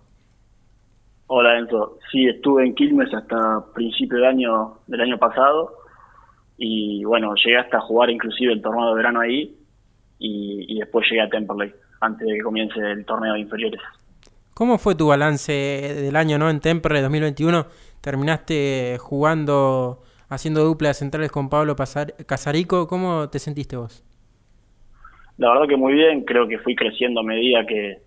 [1.29, 5.74] Hola Enzo, sí, estuve en Quilmes hasta principio del año, del año pasado
[6.59, 9.57] y bueno, llegué hasta jugar inclusive el torneo de verano ahí
[10.18, 13.81] y, después llegué a Temperley antes de que comience el torneo de inferiores.
[14.55, 17.67] ¿Cómo fue tu balance del año no en Temperley 2021?
[18.01, 22.87] Terminaste jugando, haciendo duplas centrales con Pablo Casarico.
[22.87, 24.05] ¿Cómo te sentiste vos?
[25.39, 28.03] La verdad que muy bien, creo que fui creciendo a medida que,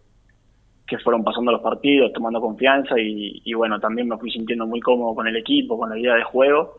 [0.86, 5.16] que fueron pasando los partidos, tomando confianza y, bueno, también me fui sintiendo muy cómodo
[5.16, 6.78] con el equipo, con la idea de juego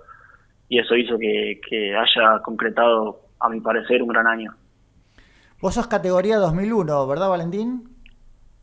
[0.68, 4.55] y eso hizo que, haya concretado, a mi parecer, un gran año.
[5.64, 7.88] Vos sos categoría 2001, ¿verdad Valentín?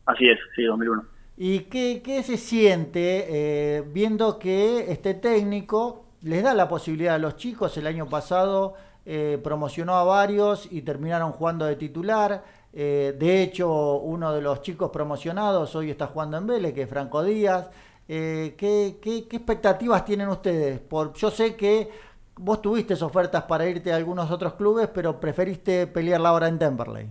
[0.06, 1.04] Así es, sí, 2001.
[1.36, 7.18] ¿Y qué, qué se siente eh, viendo que este técnico les da la posibilidad a
[7.18, 7.76] los chicos?
[7.76, 12.44] El año pasado eh, promocionó a varios y terminaron jugando de titular.
[12.72, 16.88] Eh, de hecho, uno de los chicos promocionados hoy está jugando en Vélez, que es
[16.88, 17.68] Franco Díaz.
[18.08, 20.80] Eh, ¿qué, expectativas tienen ustedes?
[20.80, 21.88] Por, yo sé que
[22.36, 26.58] vos tuviste ofertas para irte a algunos otros clubes, pero preferiste pelear la hora en
[26.58, 27.06] Temperley.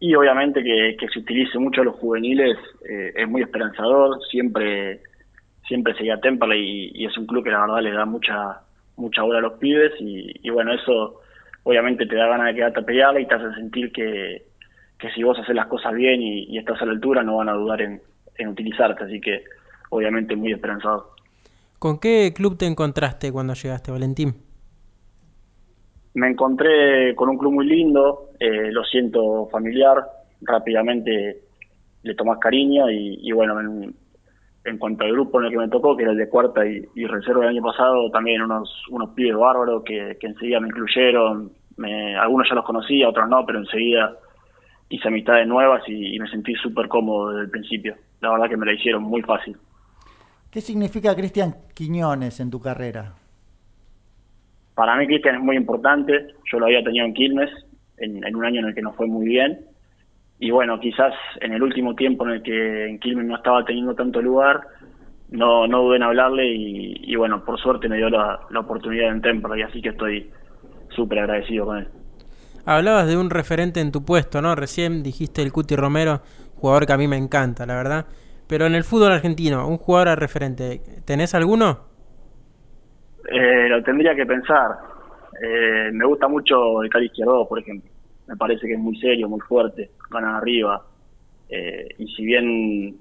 [0.00, 2.56] Y obviamente que, se utilice mucho a los juveniles
[2.88, 4.18] eh, es muy esperanzador.
[4.30, 5.02] Siempre
[5.66, 8.62] siempre seguía Temperley y, es un club que la verdad le da mucha
[8.96, 11.20] mucha hora a los pibes y, y bueno, eso
[11.62, 14.42] obviamente te da ganas de quedarte a pelearla y te hace sentir que,
[15.14, 17.80] si vos haces las cosas bien y, estás a la altura no van a dudar
[17.82, 18.00] en,
[18.48, 19.44] utilizarte, así que
[19.90, 21.10] obviamente muy esperanzado.
[21.80, 24.34] ¿Con qué club te encontraste cuando llegaste, Valentín?
[26.12, 29.96] Me encontré con un club muy lindo, eh, lo siento familiar,
[30.42, 31.40] rápidamente
[32.02, 33.94] le tomás cariño y, bueno, en,
[34.66, 37.06] en, cuanto al grupo en el que me tocó, que era el de cuarta y,
[37.06, 41.50] reserva del año pasado, también unos, unos pibes bárbaros que, que enseguida me incluyeron,
[42.20, 44.18] algunos ya los conocía, otros no, pero enseguida
[44.90, 47.96] hice amistades nuevas y, me sentí súper cómodo desde el principio.
[48.20, 49.56] La verdad que me la hicieron muy fácil.
[50.50, 53.14] ¿Qué significa Cristian Quiñones en tu carrera?
[54.74, 56.34] Para mí Cristian es muy importante.
[56.50, 57.50] Yo lo había tenido en Quilmes,
[57.98, 59.60] en, un año en el que no fue muy bien.
[60.40, 63.94] Y bueno, quizás en el último tiempo en el que en Quilmes no estaba teniendo
[63.94, 64.62] tanto lugar,
[65.28, 69.22] no, no dudé en hablarle y, bueno, por suerte me dio la, la oportunidad en
[69.22, 70.30] Templo y así que estoy
[70.96, 71.88] súper agradecido con él.
[72.64, 74.56] Hablabas de un referente en tu puesto, ¿no?
[74.56, 76.22] Recién dijiste el Cuti Romero,
[76.56, 78.06] jugador que a mí me encanta, la verdad.
[78.50, 81.84] Pero en el fútbol argentino, un jugador a referente, ¿tenés alguno?
[83.30, 84.76] Eh, lo tendría que pensar.
[85.40, 87.88] Eh, me gusta mucho el Cali Izquierdo, por ejemplo.
[88.26, 90.84] Me parece que es muy serio, muy fuerte, gana arriba.
[91.48, 92.98] Eh, y si bien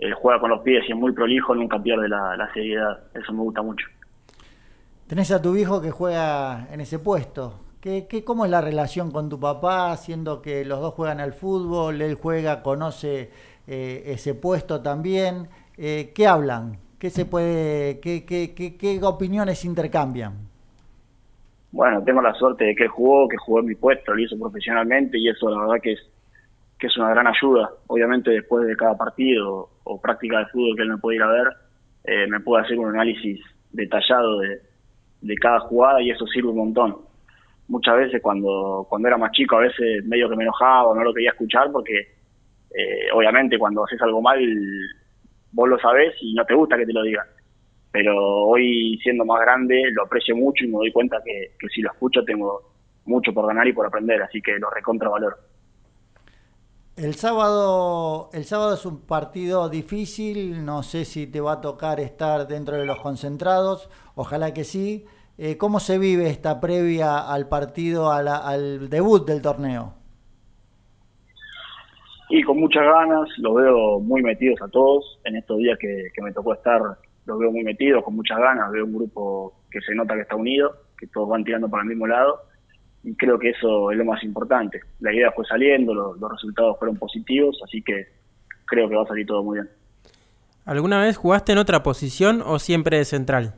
[0.00, 2.98] él juega con los pies y es muy prolijo, nunca pierde la, la seriedad.
[3.14, 3.86] Eso me gusta mucho.
[5.06, 7.60] Tenés a tu hijo que juega en ese puesto.
[7.80, 11.34] ¿Qué, qué, ¿Cómo es la relación con tu papá, siendo que los dos juegan al
[11.34, 13.30] fútbol, él juega, conoce
[13.68, 15.46] eh, ese puesto también?
[15.76, 16.78] Eh, ¿Qué hablan?
[16.98, 20.32] ¿Qué se puede, qué, qué, qué, opiniones intercambian?
[21.70, 25.18] Bueno, tengo la suerte de que jugó, que jugó en mi puesto, lo hizo profesionalmente
[25.18, 26.00] y eso la verdad que es
[26.78, 27.70] que es una gran ayuda.
[27.88, 31.30] Obviamente después de cada partido o práctica de fútbol que él me puede ir a
[31.30, 31.48] ver,
[32.04, 33.40] eh, me puede hacer un análisis
[33.72, 34.62] detallado de,
[35.20, 36.96] de cada jugada y eso sirve un montón.
[37.68, 41.12] Muchas veces cuando, cuando era más chico a veces medio que me enojaba, no lo
[41.12, 42.17] quería escuchar porque
[42.70, 44.38] eh, obviamente cuando haces algo mal
[45.52, 47.26] vos lo sabés y no te gusta que te lo digan.
[47.90, 48.14] Pero
[48.46, 51.90] hoy siendo más grande lo aprecio mucho y me doy cuenta que, que si lo
[51.90, 52.62] escucho tengo
[53.06, 55.38] mucho por ganar y por aprender, así que lo recontra valor.
[56.96, 62.00] El sábado, el sábado es un partido difícil, no sé si te va a tocar
[62.00, 65.06] estar dentro de los concentrados, ojalá que sí.
[65.38, 69.97] Eh, ¿Cómo se vive esta previa al partido, al debut del torneo?
[72.30, 75.18] Y con muchas ganas, los veo muy metidos a todos.
[75.24, 76.80] En estos días que, que me tocó estar,
[77.26, 78.70] los veo muy metidos, con muchas ganas.
[78.70, 81.88] Veo un grupo que se nota que está unido, que todos van tirando para el
[81.88, 82.48] mismo lado
[83.02, 84.80] y creo que eso es lo más importante.
[85.00, 88.06] La idea fue saliendo, los, resultados fueron positivos, así que
[88.66, 89.70] creo que va a salir todo muy bien.
[90.64, 93.54] ¿Alguna vez jugaste en otra posición o siempre de central?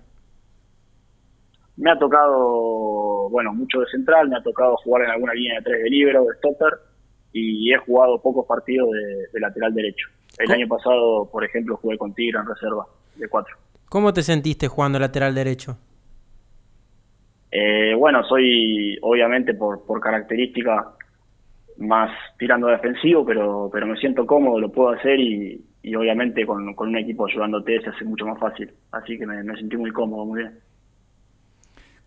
[1.76, 5.62] Me ha tocado, bueno, mucho de central, me ha tocado jugar en alguna línea de
[5.62, 6.74] tres de libro, de stopper,
[7.32, 8.88] y he jugado pocos partidos
[9.32, 10.08] de, lateral derecho.
[10.38, 13.56] El año pasado, por ejemplo, jugué con Tigre en reserva, de cuatro.
[13.88, 15.76] ¿Cómo te sentiste jugando lateral derecho?
[17.50, 20.94] Eh, bueno, soy obviamente por, por característica
[21.80, 25.64] más tirando defensivo, pero, pero me siento cómodo, lo puedo hacer y,
[25.96, 28.70] obviamente con, un equipo ayudándote se hace mucho más fácil.
[28.92, 30.58] Así que me, sentí muy cómodo, muy bien.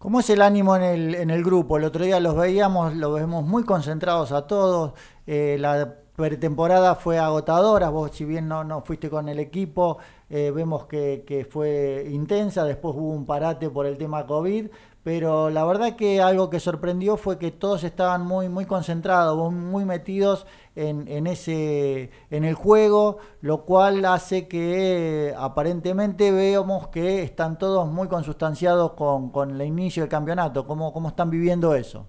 [0.03, 1.77] ¿Cómo es el ánimo en el, en el grupo?
[1.77, 4.91] El otro día los veíamos, los vemos muy concentrados a todos.
[5.25, 10.51] Eh, la pretemporada fue agotadora, vos si bien no, no fuiste con el equipo, eh,
[10.53, 14.67] vemos que, que, fue intensa, después hubo un parate por el tema COVID,
[15.03, 19.85] pero la verdad que algo que sorprendió fue que todos estaban muy, muy concentrados, muy
[19.85, 27.57] metidos en, en, ese, en el juego, lo cual hace que aparentemente veamos que están
[27.57, 30.65] todos muy consustanciados con, con el inicio del campeonato.
[30.65, 32.07] ¿Cómo, ¿Cómo están viviendo eso?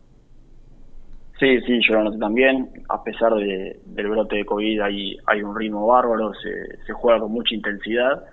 [1.38, 2.70] Sí, sí, yo lo noté también.
[2.88, 7.20] A pesar de, del brote de COVID hay, hay un ritmo bárbaro, se, se juega
[7.20, 8.24] con mucha intensidad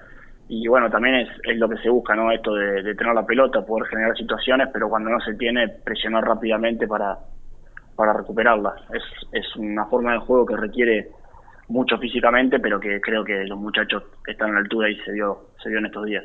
[0.54, 2.30] y bueno, también es, es lo que se busca, ¿no?
[2.30, 6.88] Esto de, tener la pelota, poder generar situaciones, pero cuando no se tiene, presionar rápidamente
[6.88, 7.20] para,
[8.02, 8.74] para recuperarla.
[8.92, 11.12] Es, es una forma de juego que requiere
[11.68, 15.50] mucho físicamente, pero que creo que los muchachos están a la altura y se dio,
[15.62, 16.24] se dio en estos días.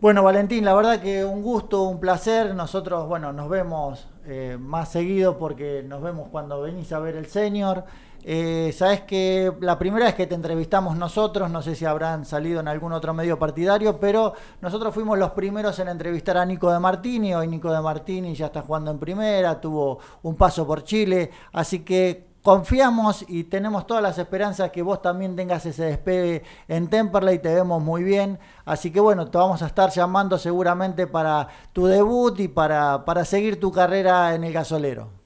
[0.00, 2.54] Bueno, Valentín, la verdad que un gusto, un placer.
[2.54, 7.26] Nosotros, bueno, nos vemos eh, más seguido porque nos vemos cuando venís a ver el
[7.26, 7.84] senior.
[8.26, 12.60] Eh, Sabes que la primera vez que te entrevistamos nosotros, no sé si habrán salido
[12.60, 14.32] en algún otro medio partidario, pero
[14.62, 17.34] nosotros fuimos los primeros en entrevistar a Nico de Martini.
[17.34, 21.80] Hoy Nico de Martini ya está jugando en primera, tuvo un paso por Chile, así
[21.80, 27.38] que confiamos y tenemos todas las esperanzas que vos también tengas ese despegue en Temperley,
[27.40, 31.86] te vemos muy bien, así que bueno, te vamos a estar llamando seguramente para tu
[31.86, 35.23] debut y para, para seguir tu carrera en el gasolero.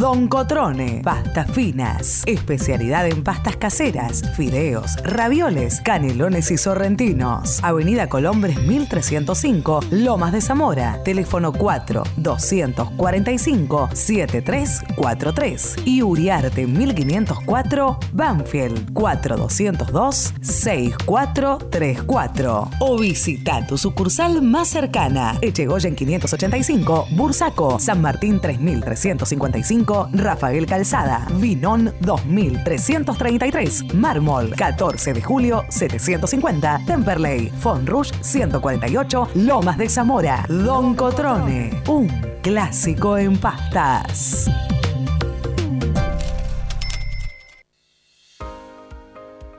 [0.00, 7.62] Don Cotrone, pastas finas, especialidad en pastas caseras, fideos, ravioles, canelones y sorrentinos.
[7.62, 20.32] Avenida Colombres 1305, Lomas de Zamora, teléfono 4 245 7343 y Uriarte 1504, Banfield 4202
[20.40, 31.26] 6434 o visita tu sucursal más cercana, Echegoyen 585, Bursaco, San Martín 3355 Rafael Calzada,
[31.34, 41.82] Vinón 2333, Mármol 14 de julio 750, Temperley, Fonrush 148, Lomas de Zamora, Don Cotrone,
[41.88, 42.08] un
[42.42, 44.48] clásico en pastas.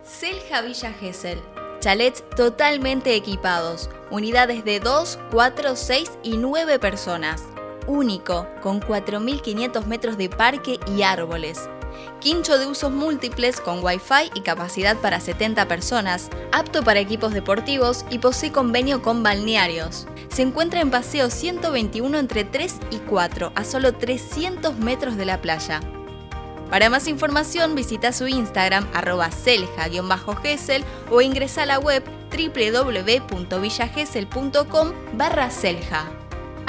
[0.03, 1.39] Selja Villa Gesell.
[1.79, 7.50] Chalets totalmente equipados, unidades de 2, 4, 6 y 9 personas
[7.87, 11.69] único, con 4.500 metros de parque y árboles.
[12.19, 18.05] Quincho de usos múltiples con Wi-Fi y capacidad para 70 personas, apto para equipos deportivos
[18.09, 20.07] y posee convenio con balnearios.
[20.29, 25.41] Se encuentra en Paseo 121 entre 3 y 4, a solo 300 metros de la
[25.41, 25.81] playa.
[26.69, 32.01] Para más información visita su Instagram arroba selja-gesel o ingresa a la web
[32.31, 35.49] www.villagesel.com barra.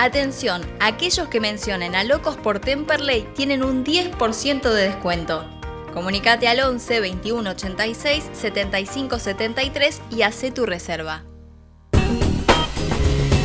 [0.02, 5.48] Atención, aquellos que mencionen a Locos por Temperley tienen un 10% de descuento.
[5.94, 11.22] Comunicate al 11 21 86 75 73 y hace tu reserva.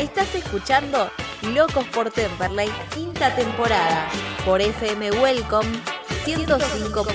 [0.00, 1.08] Estás escuchando
[1.54, 4.08] Locos por Temperley, quinta temporada,
[4.44, 5.68] por FM Welcome
[6.24, 7.06] 105.9.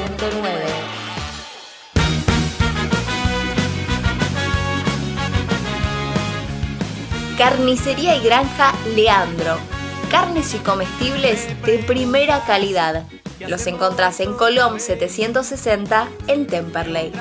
[7.38, 9.58] Carnicería y Granja Leandro.
[10.10, 13.06] Carnes y comestibles de primera calidad
[13.48, 17.12] los encontrás en Colom 760 en Temperley.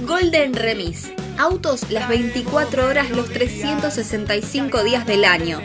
[0.00, 1.12] Golden Remis.
[1.38, 5.60] Autos las 24 horas los 365 días del año.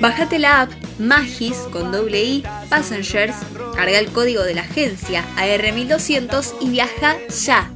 [0.00, 3.36] Bájate la app Magis con doble I Passengers,
[3.74, 7.70] carga el código de la agencia AR1200 y viaja ya.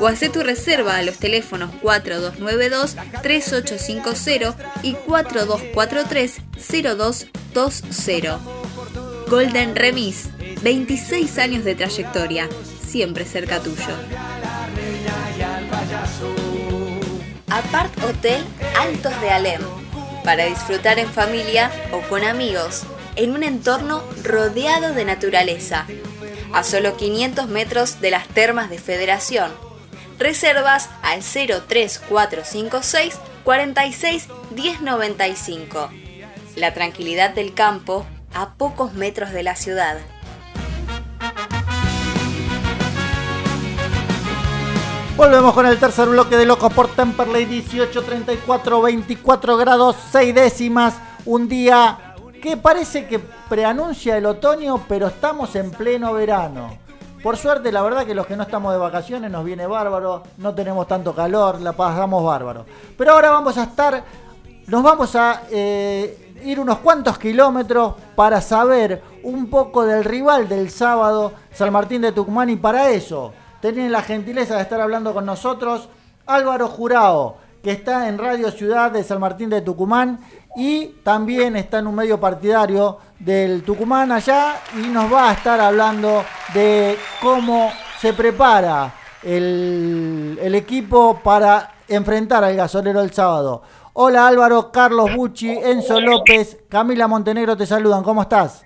[0.00, 8.38] O hace tu reserva a los teléfonos 4292-3850 y 4243-02 20.
[9.28, 10.28] Golden Remis,
[10.62, 12.48] 26 años de trayectoria,
[12.86, 13.94] siempre cerca tuyo.
[17.48, 18.42] Apart Hotel
[18.78, 19.62] Altos de Alem,
[20.24, 22.82] para disfrutar en familia o con amigos,
[23.16, 25.86] en un entorno rodeado de naturaleza,
[26.52, 29.52] a solo 500 metros de las termas de Federación.
[30.18, 35.90] Reservas al 03456 46 1095
[36.56, 39.98] la tranquilidad del campo a pocos metros de la ciudad.
[45.16, 50.94] Volvemos con el tercer bloque de Locos por Temperley, 18, 34, 24 grados, 6 décimas.
[51.24, 56.83] Un día que parece que preanuncia el otoño, pero estamos en pleno verano.
[57.24, 60.54] Por suerte, la verdad que los que no estamos de vacaciones nos viene bárbaro, no
[60.54, 62.66] tenemos tanto calor, la pasamos bárbaro.
[62.98, 64.04] Pero ahora vamos a estar,
[64.66, 70.68] nos vamos a eh, ir unos cuantos kilómetros para saber un poco del rival del
[70.68, 75.24] sábado, San Martín de Tucumán, y para eso tienen la gentileza de estar hablando con
[75.24, 75.88] nosotros
[76.26, 80.20] Álvaro Jurado, que está en Radio Ciudad de San Martín de Tucumán
[80.56, 85.60] y también está en un medio partidario del Tucumán allá y nos va a estar
[85.60, 88.92] hablando de cómo se prepara
[89.22, 93.62] el, equipo para enfrentar al gasolero el sábado.
[93.94, 98.64] Hola Álvaro, Carlos Bucci, Enzo López, Camila Montenegro te saludan, ¿cómo estás?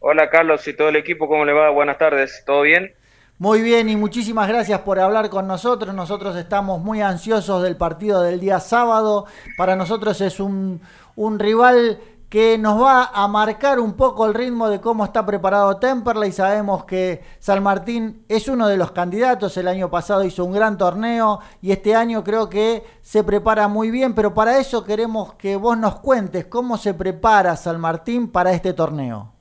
[0.00, 1.70] Hola Carlos y todo el equipo, ¿cómo le va?
[1.70, 2.95] Buenas tardes, ¿todo bien?
[3.38, 5.94] Muy bien y muchísimas gracias por hablar con nosotros.
[5.94, 9.26] Nosotros estamos muy ansiosos del partido del día sábado.
[9.58, 10.80] Para nosotros es un,
[11.16, 15.76] un rival que nos va a marcar un poco el ritmo de cómo está preparado
[15.76, 16.32] Temperley.
[16.32, 20.78] Sabemos que San Martín es uno de los candidatos, el año pasado hizo un gran
[20.78, 25.56] torneo y este año creo que se prepara muy bien, pero para eso queremos que
[25.56, 29.35] vos nos cuentes cómo se prepara San Martín para este torneo.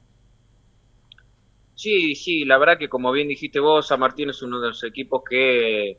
[1.76, 4.84] Sí, sí, la verdad que como bien dijiste vos, San Martín es uno de los
[4.86, 5.98] equipos que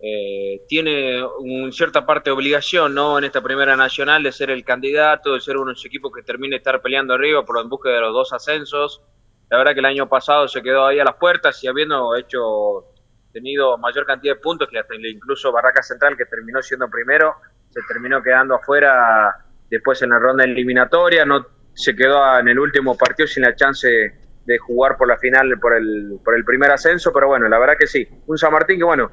[0.00, 3.18] eh, tiene una cierta parte de obligación ¿no?
[3.18, 6.22] en esta primera nacional de ser el candidato, de ser uno de los equipos que
[6.22, 9.02] termine de estar peleando arriba por en busca de los dos ascensos.
[9.50, 12.84] La verdad que el año pasado se quedó ahí a las puertas y habiendo hecho
[13.32, 17.34] tenido mayor cantidad de puntos que hasta incluso Barraca Central que terminó siendo primero
[17.70, 21.44] se terminó quedando afuera después en la ronda eliminatoria no
[21.74, 25.76] se quedó en el último partido sin la chance de jugar por la final por
[25.76, 28.84] el por el primer ascenso pero bueno la verdad que sí un San Martín que
[28.84, 29.10] bueno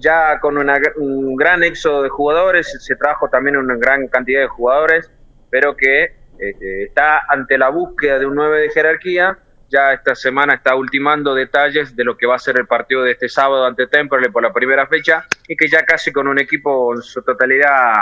[0.00, 5.10] ya con un gran éxodo de jugadores, se trajo también una gran cantidad de jugadores,
[5.50, 9.38] pero que este, está ante la búsqueda de un 9 de jerarquía.
[9.68, 13.12] Ya esta semana está ultimando detalles de lo que va a ser el partido de
[13.12, 16.92] este sábado ante Temperley por la primera fecha y que ya casi con un equipo
[16.92, 17.92] en su totalidad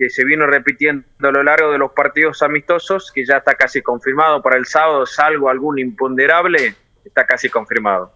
[0.00, 3.82] que se vino repitiendo a lo largo de los partidos amistosos, que ya está casi
[3.82, 6.74] confirmado para el sábado, salvo algún imponderable,
[7.04, 8.10] está casi confirmado.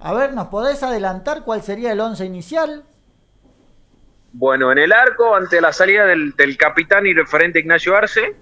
[0.00, 2.82] A ver, ¿nos podés adelantar cuál sería el once inicial?
[4.32, 8.34] Bueno, en el arco, ante la salida del, capitán y referente Ignacio Arce,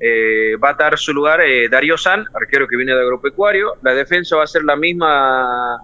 [0.00, 3.74] eh, va a dar su lugar eh, Darío San, arquero que viene de agropecuario.
[3.82, 5.76] La defensa va a ser la misma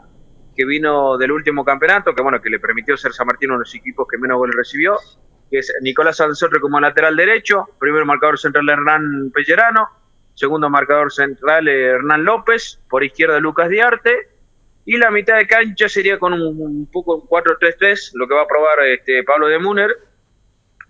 [0.56, 3.64] que vino del último campeonato, que bueno, que le permitió ser San Martín uno de
[3.64, 4.96] los equipos que menos goles recibió,
[5.51, 9.88] que es Nicolás Sanzorre como lateral derecho, primer marcador central Hernán Pellerano,
[10.34, 14.28] segundo marcador central Hernán López, por izquierda Lucas Diarte,
[14.84, 18.86] y la mitad de cancha sería con un, poco 4-3-3, lo que va a probar
[18.86, 19.90] este Pablo de Muner,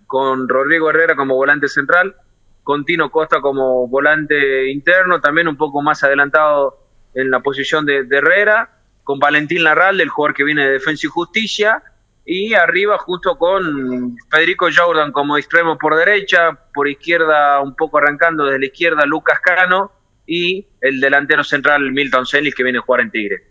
[0.07, 2.15] con Rodrigo Herrera como volante central,
[2.63, 6.79] con Tino Costa como volante interno, también un poco más adelantado
[7.13, 8.69] en la posición de, Herrera,
[9.03, 11.83] con Valentín Larral, el jugador que viene de Defensa y Justicia,
[12.31, 18.45] y arriba junto con Federico Jordan como extremo por derecha, por izquierda un poco arrancando
[18.45, 19.91] desde la izquierda Lucas Cano
[20.27, 23.47] y el delantero central Milton Celis que viene a jugar en Tigre.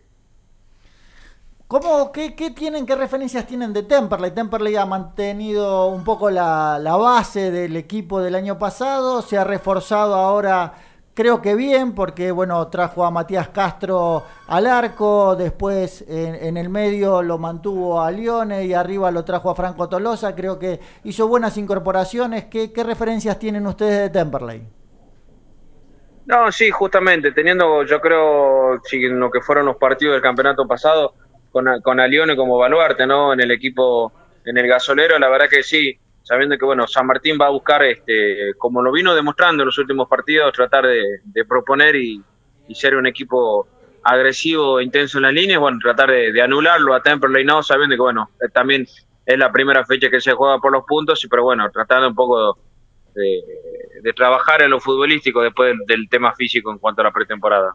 [1.66, 4.30] ¿Cómo, qué, tienen, qué referencias tienen de Temperley?
[4.30, 10.14] Temperley ha mantenido un poco la, base del equipo del año pasado, se ha reforzado
[10.14, 10.74] ahora
[11.18, 17.22] creo que bien, porque bueno, trajo a Matías Castro al arco, después en, el medio
[17.22, 21.58] lo mantuvo a Lione y arriba lo trajo a Franco Tolosa, creo que hizo buenas
[21.58, 22.44] incorporaciones.
[22.44, 24.62] ¿Qué, referencias tienen ustedes de Temperley?
[26.26, 31.14] No, sí, justamente, teniendo yo creo, lo que fueron los partidos del campeonato pasado,
[31.50, 33.32] con, con Alione como baluarte, ¿no?
[33.32, 34.12] En el equipo,
[34.44, 35.98] en el gasolero, la verdad que sí,
[36.28, 39.78] sabiendo que, bueno, San Martín va a buscar, este, como lo vino demostrando en los
[39.78, 42.22] últimos partidos, tratar de, proponer y,
[42.74, 43.66] ser un equipo
[44.02, 48.02] agresivo e intenso en las líneas, bueno, tratar de, anularlo a Temperley, no, sabiendo que,
[48.02, 48.86] bueno, eh, también
[49.24, 52.58] es la primera fecha que se juega por los puntos, pero bueno, tratando un poco
[53.14, 57.74] de, trabajar en lo futbolístico después del tema físico en cuanto a la pretemporada.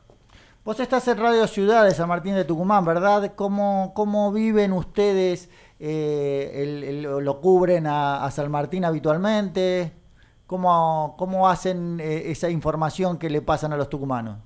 [0.64, 3.34] Vos estás en Radio Ciudad de San Martín de Tucumán, ¿verdad?
[3.36, 5.49] ¿Cómo, cómo viven ustedes?
[5.86, 9.91] Eh, ¿Lo cubren a, San Martín habitualmente?
[10.47, 14.38] ¿Cómo, cómo hacen eh, esa información que le pasan a los tucumanos?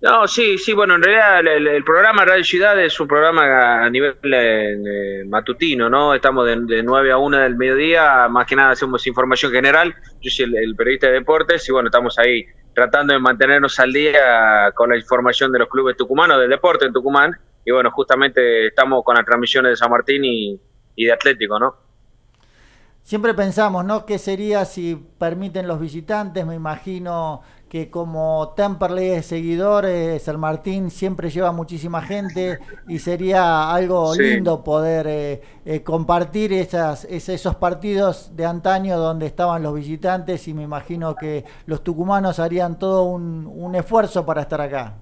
[0.00, 4.16] No, sí, sí, bueno, en realidad el, programa Radio Ciudad es un programa a nivel
[4.22, 6.14] eh, matutino, ¿no?
[6.14, 10.30] Estamos de, de, 9 a 1 del mediodía, más que nada hacemos información general, yo
[10.30, 14.88] soy el periodista de deportes y bueno, estamos ahí tratando de mantenernos al día con
[14.88, 17.38] la información de los clubes tucumanos, del deporte en Tucumán.
[17.64, 20.60] Y bueno, justamente estamos con las transmisiones de San Martín y,
[20.96, 21.76] de Atlético, ¿no?
[23.02, 24.06] Siempre pensamos, ¿no?
[24.06, 26.46] ¿Qué sería si permiten los visitantes?
[26.46, 27.42] Me imagino
[27.74, 34.14] que como Temperley es seguidor, eh, San Martín siempre lleva muchísima gente y sería algo
[34.14, 40.54] lindo poder eh, eh, compartir esas, esos partidos de antaño donde estaban los visitantes y
[40.54, 44.94] me imagino que los tucumanos harían todo un, esfuerzo para estar acá.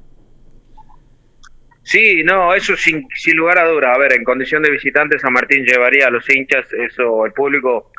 [1.82, 3.92] Sí, no, eso sin, sin lugar a duda.
[3.92, 7.90] A ver, en condición de visitante San Martín llevaría a los hinchas, eso, el público,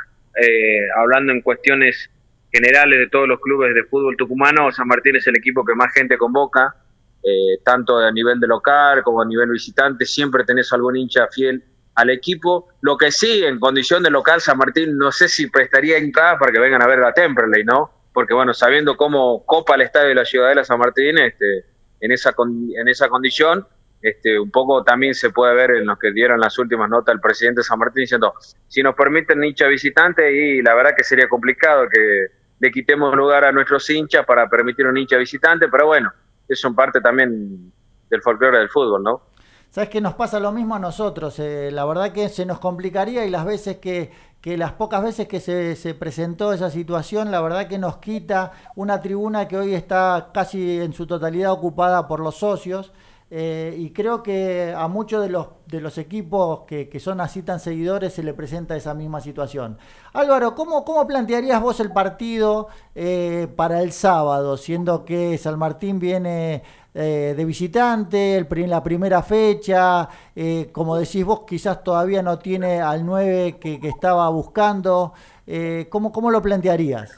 [0.95, 2.09] hablando en cuestiones
[2.51, 5.91] generales de todos los clubes de fútbol tucumano, San Martín es el equipo que más
[5.91, 6.75] gente convoca,
[7.23, 11.63] eh, tanto a nivel de local como a nivel visitante, siempre tenés algún hincha fiel
[11.95, 12.69] al equipo.
[12.81, 16.51] Lo que sí, en condición de local, San Martín no sé si prestaría entradas para
[16.51, 17.91] que vengan a ver la Temperley, ¿no?
[18.13, 21.65] Porque bueno, sabiendo cómo copa el estadio de la Ciudadela San Martín, este,
[22.03, 23.65] en esa en esa condición,
[24.01, 27.21] este, un poco también se puede ver en lo que dieron las últimas notas el
[27.21, 28.33] presidente San Martín diciendo,
[28.67, 32.27] si nos permiten hincha visitante, y la verdad que sería complicado que
[32.59, 36.11] le quitemos lugar a nuestros hinchas para permitir un hincha visitante, pero bueno,
[36.49, 37.71] eso es parte también
[38.09, 39.21] del folclore del fútbol, ¿no?
[39.69, 43.25] Sabes que nos pasa lo mismo a nosotros, eh, la verdad que se nos complicaría
[43.25, 44.11] y las veces que,
[44.43, 48.51] que las pocas veces que se, se, presentó esa situación, la verdad que nos quita
[48.75, 52.91] una tribuna que hoy está casi en su totalidad ocupada por los socios.
[53.35, 57.41] Eh, y creo que a muchos de los, de los equipos que, que, son así
[57.41, 59.79] tan seguidores se le presenta esa misma situación.
[60.13, 65.97] Álvaro, ¿cómo, cómo plantearías vos el partido eh, para el sábado, siendo que San Martín
[65.97, 66.61] viene
[66.93, 72.81] eh, de visitante, el, la primera fecha, eh, como decís vos, quizás todavía no tiene
[72.81, 75.13] al 9 que, que estaba buscando.
[75.47, 77.09] Eh, ¿cómo, ¿Cómo lo plantearías?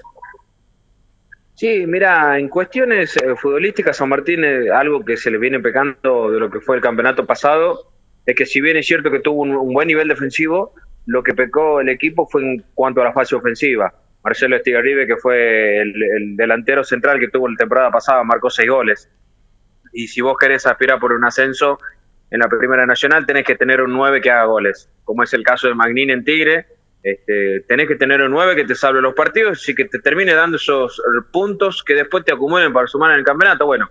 [1.55, 6.29] Sí, mira, en cuestiones eh, futbolísticas, San Martín, eh, algo que se le viene pegando
[6.29, 7.93] de lo que fue el campeonato pasado,
[8.25, 10.73] es que si bien es cierto que tuvo un, buen nivel defensivo,
[11.05, 13.93] lo que pecó el equipo fue en cuanto a la fase ofensiva.
[14.21, 18.69] Marcelo Estigarribe, que fue el, el, delantero central que tuvo la temporada pasada, marcó seis
[18.69, 19.09] goles.
[19.93, 21.79] Y si vos querés aspirar por un ascenso
[22.31, 25.43] en la Primera Nacional, tenés que tener un 9 que haga goles, como es el
[25.43, 26.65] caso de Magnín en Tigre,
[27.05, 30.33] este, tenés que tener un 9 que te salve los partidos y que te termine
[30.33, 30.99] dando esos
[31.31, 33.67] puntos que después te acumulen para sumar en el campeonato.
[33.67, 33.87] Bueno,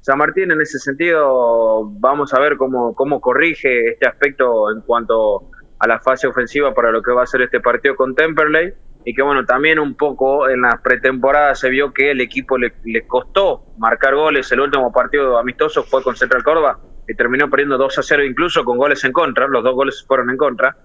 [0.00, 5.50] San Martín en ese sentido vamos a ver cómo, cómo corrige este aspecto en cuanto
[5.78, 8.72] a la fase ofensiva para lo que va a ser este partido con Temperley.
[9.04, 12.72] Y que bueno, también un poco en la pretemporada se vio que el equipo le,
[12.86, 17.76] le costó marcar goles, el último partido amistoso fue con Central Córdoba y terminó perdiendo
[17.76, 20.76] 2 a 0 incluso con goles en contra, los dos goles fueron en contra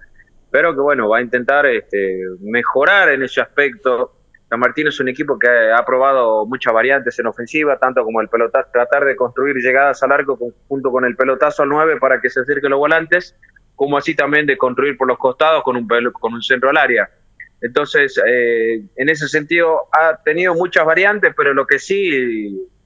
[0.52, 4.18] pero que bueno, va a intentar este, mejorar en ese aspecto.
[4.50, 8.28] San Martín es un equipo que ha probado muchas variantes en ofensiva, tanto como el
[8.28, 10.38] pelotazo, tratar de construir llegadas al arco
[10.68, 13.34] junto con el pelotazo al 9 para que se acerquen los volantes,
[13.76, 17.10] como así también de construir por los costados con un, con un centro al área.
[17.62, 22.10] Entonces, eh, en ese sentido, ha tenido muchas variantes, pero lo que sí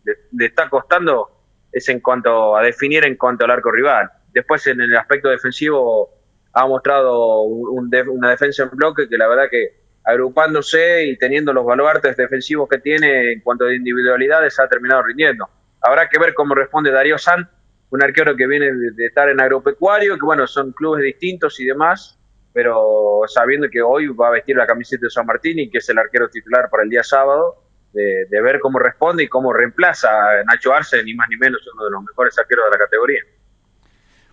[0.03, 1.31] le, le está costando
[1.71, 4.11] es en cuanto a definir en cuanto al arco rival.
[4.33, 6.11] Después, en el aspecto defensivo,
[6.55, 9.75] ha mostrado un una defensa en bloque que la verdad que
[10.05, 15.49] agrupándose y teniendo los baluartes defensivos que tiene en cuanto a individualidades ha terminado rindiendo.
[15.81, 17.49] Habrá que ver cómo responde Darío San,
[17.89, 21.65] un arquero que viene de, de estar en agropecuario, que bueno, son clubes distintos y
[21.65, 22.17] demás,
[22.53, 25.89] pero sabiendo que hoy va a vestir la camiseta de San Martín y que es
[25.89, 30.09] el arquero titular para el día sábado, de, de ver cómo responde y cómo reemplaza
[30.09, 33.21] a Nacho Arce, ni más ni menos uno de los mejores arqueros de la categoría.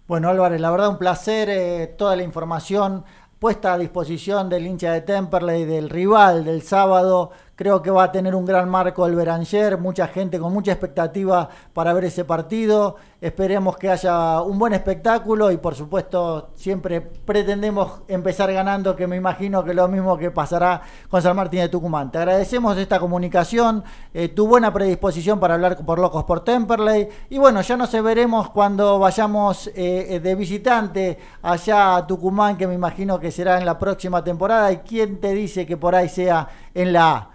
[0.08, 3.04] Bueno, Álvarez, la verdad un placer, eh, toda la información
[3.38, 7.30] puesta a disposición del hincha de Temperley, del rival del sábado.
[7.54, 11.50] Creo que va a tener un gran marco el Beranger, mucha gente con mucha expectativa
[11.74, 12.96] para ver ese partido.
[13.20, 19.16] Esperemos que haya un buen espectáculo y por supuesto siempre pretendemos empezar ganando, que me
[19.16, 20.80] imagino que lo mismo que pasará
[21.10, 22.10] con San Martín de Tucumán.
[22.10, 23.84] Te agradecemos esta comunicación,
[24.14, 28.48] eh, tu buena predisposición para hablar por Locos por Temperley y bueno, ya nos veremos
[28.48, 33.78] cuando vayamos eh, de visitante allá a Tucumán, que me imagino que será en la
[33.78, 37.28] próxima temporada y quién te dice que por ahí sea en la A.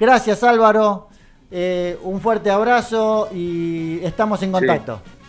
[0.00, 1.08] Gracias Álvaro,
[1.50, 5.02] eh, un fuerte abrazo y estamos en contacto.
[5.04, 5.20] Sí.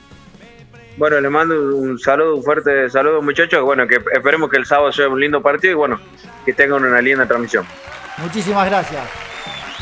[0.95, 4.91] Bueno, le mando un saludo, un fuerte saludo muchachos, bueno, que esperemos que el sábado
[4.93, 5.99] sea un lindo partido y bueno,
[6.45, 7.65] que tengan una linda transmisión.
[8.19, 9.01] Muchísimas gracias.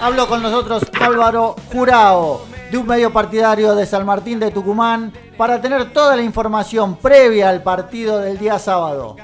[0.01, 5.61] Hablo con nosotros Álvaro Jurao, de un medio partidario de San Martín de Tucumán, para
[5.61, 9.17] tener toda la información previa al partido del día sábado.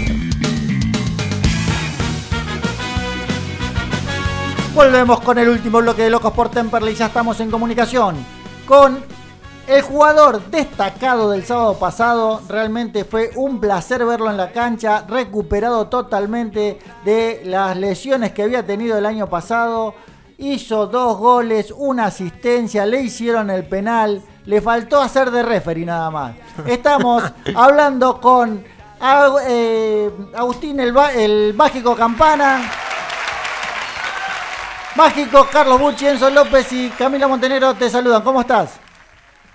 [4.78, 6.94] Volvemos con el último bloque de Locos por Temperley.
[6.94, 8.14] Ya estamos en comunicación
[8.64, 9.02] con
[9.66, 12.42] el jugador destacado del sábado pasado.
[12.48, 18.64] Realmente fue un placer verlo en la cancha, recuperado totalmente de las lesiones que había
[18.64, 19.94] tenido el año pasado.
[20.38, 24.22] Hizo dos goles, una asistencia, le hicieron el penal.
[24.46, 26.36] Le faltó hacer de referee nada más.
[26.66, 28.62] Estamos hablando con
[29.48, 32.87] eh, Agustín el, el Mágico Campana.
[34.98, 38.20] Mágico, Carlos Bucci, Enzo López y Camila Montenegro te saludan.
[38.22, 38.80] ¿Cómo estás?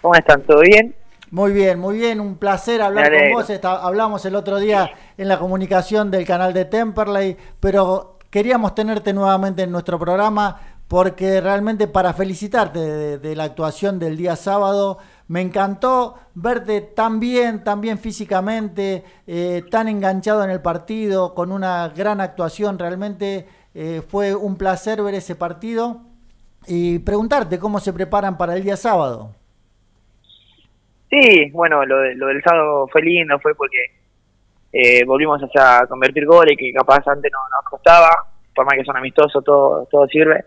[0.02, 0.42] ¿Cómo están?
[0.44, 0.96] ¿Todo bien?
[1.32, 2.22] Muy bien, muy bien.
[2.22, 3.52] Un placer hablar con vos.
[3.62, 9.64] hablamos el otro día en la comunicación del canal de Temperley, pero queríamos tenerte nuevamente
[9.64, 16.16] en nuestro programa porque realmente para felicitarte de, la actuación del día sábado, me encantó
[16.36, 22.22] verte tan bien, tan bien físicamente, eh, tan enganchado en el partido, con una gran
[22.22, 22.78] actuación.
[22.78, 26.02] Realmente eh, fue un placer ver ese partido
[26.68, 29.32] y preguntarte cómo se preparan para el día sábado.
[31.10, 33.78] Sí, bueno, lo, del sábado fue lindo, fue porque
[34.72, 38.10] eh, volvimos a convertir goles que capaz antes no nos costaba,
[38.56, 40.44] por más que son amistosos, todo, todo sirve.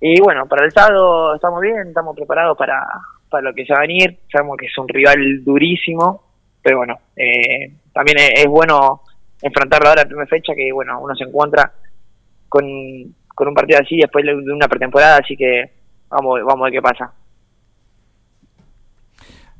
[0.00, 2.86] Y bueno, para el sábado estamos bien, estamos preparados para,
[3.28, 6.22] para lo que se va a venir, sabemos que es un rival durísimo,
[6.62, 9.02] pero bueno, eh, también es, bueno
[9.40, 11.72] enfrentarlo ahora en primera fecha, que bueno, uno se encuentra
[12.48, 12.64] con,
[13.34, 15.70] con un partido así después de una pretemporada, así que
[16.08, 17.12] vamos, vamos a ver qué pasa.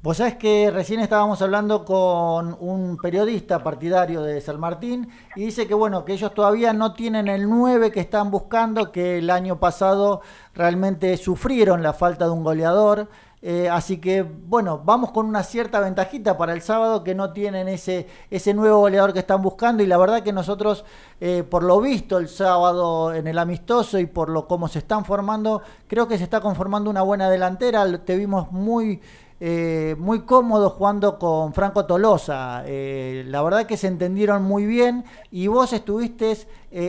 [0.01, 5.67] Vos sabés que recién estábamos hablando con un periodista partidario de San Martín y dice
[5.67, 9.59] que bueno, que ellos todavía no tienen el 9 que están buscando, que el año
[9.59, 10.23] pasado
[10.55, 13.09] realmente sufrieron la falta de un goleador.
[13.41, 17.69] Eh, así que, bueno, vamos con una cierta ventajita para el sábado que no tienen
[17.69, 19.83] ese, ese nuevo goleador que están buscando.
[19.83, 20.85] Y la verdad que nosotros,
[21.21, 25.05] eh, por lo visto el sábado en el amistoso y por lo cómo se están
[25.05, 27.87] formando, creo que se está conformando una buena delantera.
[28.05, 29.01] Te vimos muy,
[29.39, 32.65] eh, muy cómodo jugando con Franco Tolosa.
[32.67, 36.37] la verdad que se entendieron muy bien y vos estuviste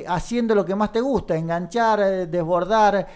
[0.07, 3.07] haciendo lo que más te gusta, enganchar, desbordar,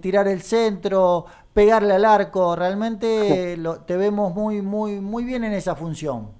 [0.00, 1.24] tirar el centro
[1.54, 6.30] pegarle al arco, realmente lo, te vemos muy, muy, muy bien en esa función.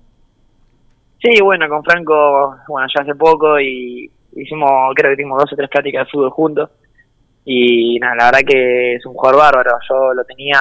[1.23, 5.57] Sí, bueno, con Franco, bueno, ya hace poco y hicimos, creo que tuvimos dos o
[5.57, 6.71] tres prácticas de fútbol juntos.
[7.45, 10.61] Y nada, la verdad que es un jugador bárbaro, yo lo tenía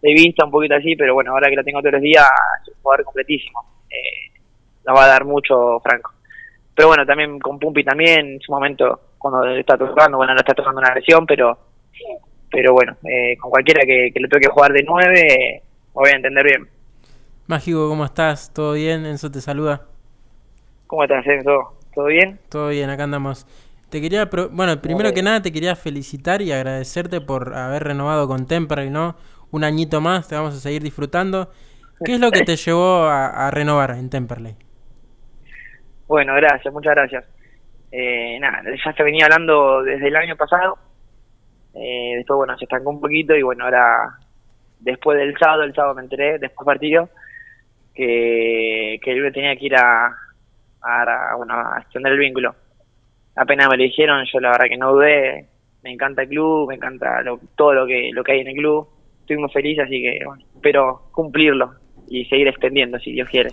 [0.00, 2.24] de vista un poquito así, pero bueno, ahora que lo tengo todos los días,
[2.62, 4.38] es un jugador completísimo, eh,
[4.86, 6.12] nos va a dar mucho Franco.
[6.74, 10.54] Pero bueno, también con Pumpi también, en su momento, cuando está tocando, bueno, no está
[10.54, 11.58] tocando una lesión, pero
[12.50, 16.68] pero bueno, eh, con cualquiera que, le toque jugar de nueve, voy a entender bien.
[17.46, 18.52] Mágico, ¿cómo estás?
[18.52, 19.06] ¿Todo bien?
[19.06, 19.82] Enzo te saluda.
[20.86, 21.78] ¿Cómo estás, Enzo?
[21.94, 22.38] ¿Todo bien?
[22.48, 23.46] Todo bien, acá andamos.
[23.90, 28.46] Te quería, bueno, primero que nada te quería felicitar y agradecerte por haber renovado con
[28.46, 29.16] Temperley, ¿no?
[29.50, 31.50] Un añito más, te vamos a seguir disfrutando.
[32.04, 34.56] ¿Qué es lo que te llevó a, renovar en Temperley?
[36.06, 37.24] Bueno, gracias, muchas gracias.
[37.90, 40.78] Eh, nada, ya te venía hablando desde el año pasado
[41.80, 44.18] eh, después, bueno, se estancó un poquito y bueno, ahora
[44.80, 47.08] después del sábado, el sábado me enteré, después partido,
[47.94, 50.14] que, que yo tenía que ir a,
[50.82, 52.54] a, bueno, a extender el vínculo.
[53.36, 55.46] Apenas me lo dijeron, yo la verdad que no dudé,
[55.82, 57.22] me encanta el club, me encanta
[57.56, 58.88] todo lo que, lo que hay en el club,
[59.20, 61.74] estoy muy feliz, así que bueno, espero cumplirlo
[62.08, 63.50] y seguir extendiendo si Dios quiere.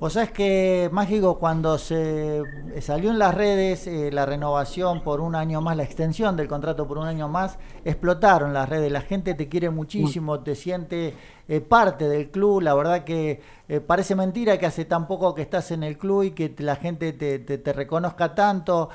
[0.00, 2.42] Vos sabés que, Mágico, cuando se
[2.80, 6.88] salió en las redes eh, la renovación por un año más, la extensión del contrato
[6.88, 8.90] por un año más, explotaron las redes.
[8.90, 11.14] La gente te quiere muchísimo, te siente
[11.48, 12.62] eh, parte del club.
[12.62, 16.22] La verdad que eh, parece mentira que hace tan poco que estás en el club
[16.22, 18.88] y que la gente te, reconozca tanto.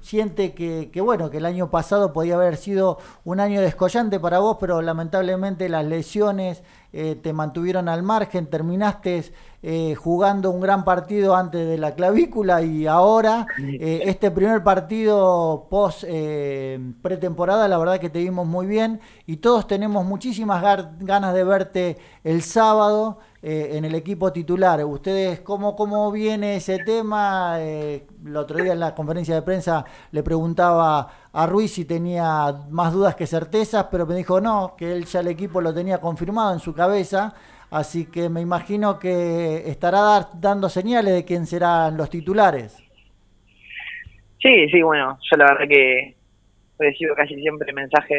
[0.00, 4.40] siente que, que, bueno, que el año pasado podía haber sido un año descollante para
[4.40, 6.64] vos, pero lamentablemente las lesiones
[7.22, 9.32] te mantuvieron al margen, terminaste
[9.66, 15.68] eh, jugando un gran partido antes de la clavícula y ahora eh, este primer partido
[15.70, 20.62] post eh, pretemporada, la verdad que te vimos muy bien y todos tenemos muchísimas
[21.00, 24.82] ganas de verte el sábado eh, en el equipo titular.
[24.86, 27.56] ¿Ustedes cómo, cómo viene ese tema?
[27.58, 32.54] Eh, el otro día en la conferencia de prensa le preguntaba a Ruiz si tenía
[32.70, 35.98] más dudas que certezas, pero me dijo no, que él ya el equipo lo tenía
[35.98, 37.34] confirmado en su cabeza.
[37.70, 42.82] Así que me imagino que estará dando señales de quién serán los titulares.
[44.40, 46.16] Sí, sí, bueno, yo la verdad que
[46.78, 48.18] recibo casi siempre mensajes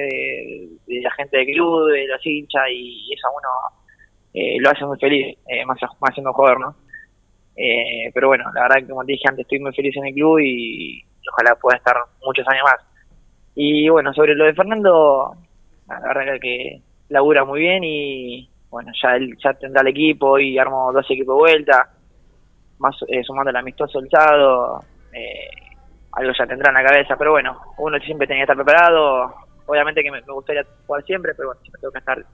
[0.85, 3.84] de, la gente del club, de los hinchas, y eso a uno
[4.37, 6.75] eh, lo hace muy feliz, eh, más, más siendo jugador, ¿no?
[7.55, 10.13] Eh, pero bueno, la verdad que como te dije antes, estoy muy feliz en el
[10.13, 12.85] club y, ojalá pueda estar muchos años más.
[13.55, 15.37] Y bueno, sobre lo de Fernando,
[15.87, 20.57] la verdad que labura muy bien y bueno, ya él ya tendrá el equipo y
[20.57, 21.89] armó dos equipos de vuelta,
[22.79, 24.81] más sumando el amistoso el sábado,
[26.11, 29.33] algo ya tendrá en la cabeza, pero bueno, uno siempre tiene que estar preparado,
[29.65, 32.25] obviamente que me, gustaría jugar siempre, pero bueno, siempre tengo que estar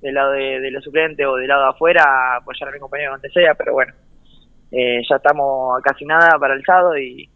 [0.00, 3.30] del lado de, los suplentes o del lado de afuera, apoyar a mi compañero donde
[3.30, 3.92] sea, pero bueno,
[4.72, 7.28] eh, ya estamos casi nada para el sábado y,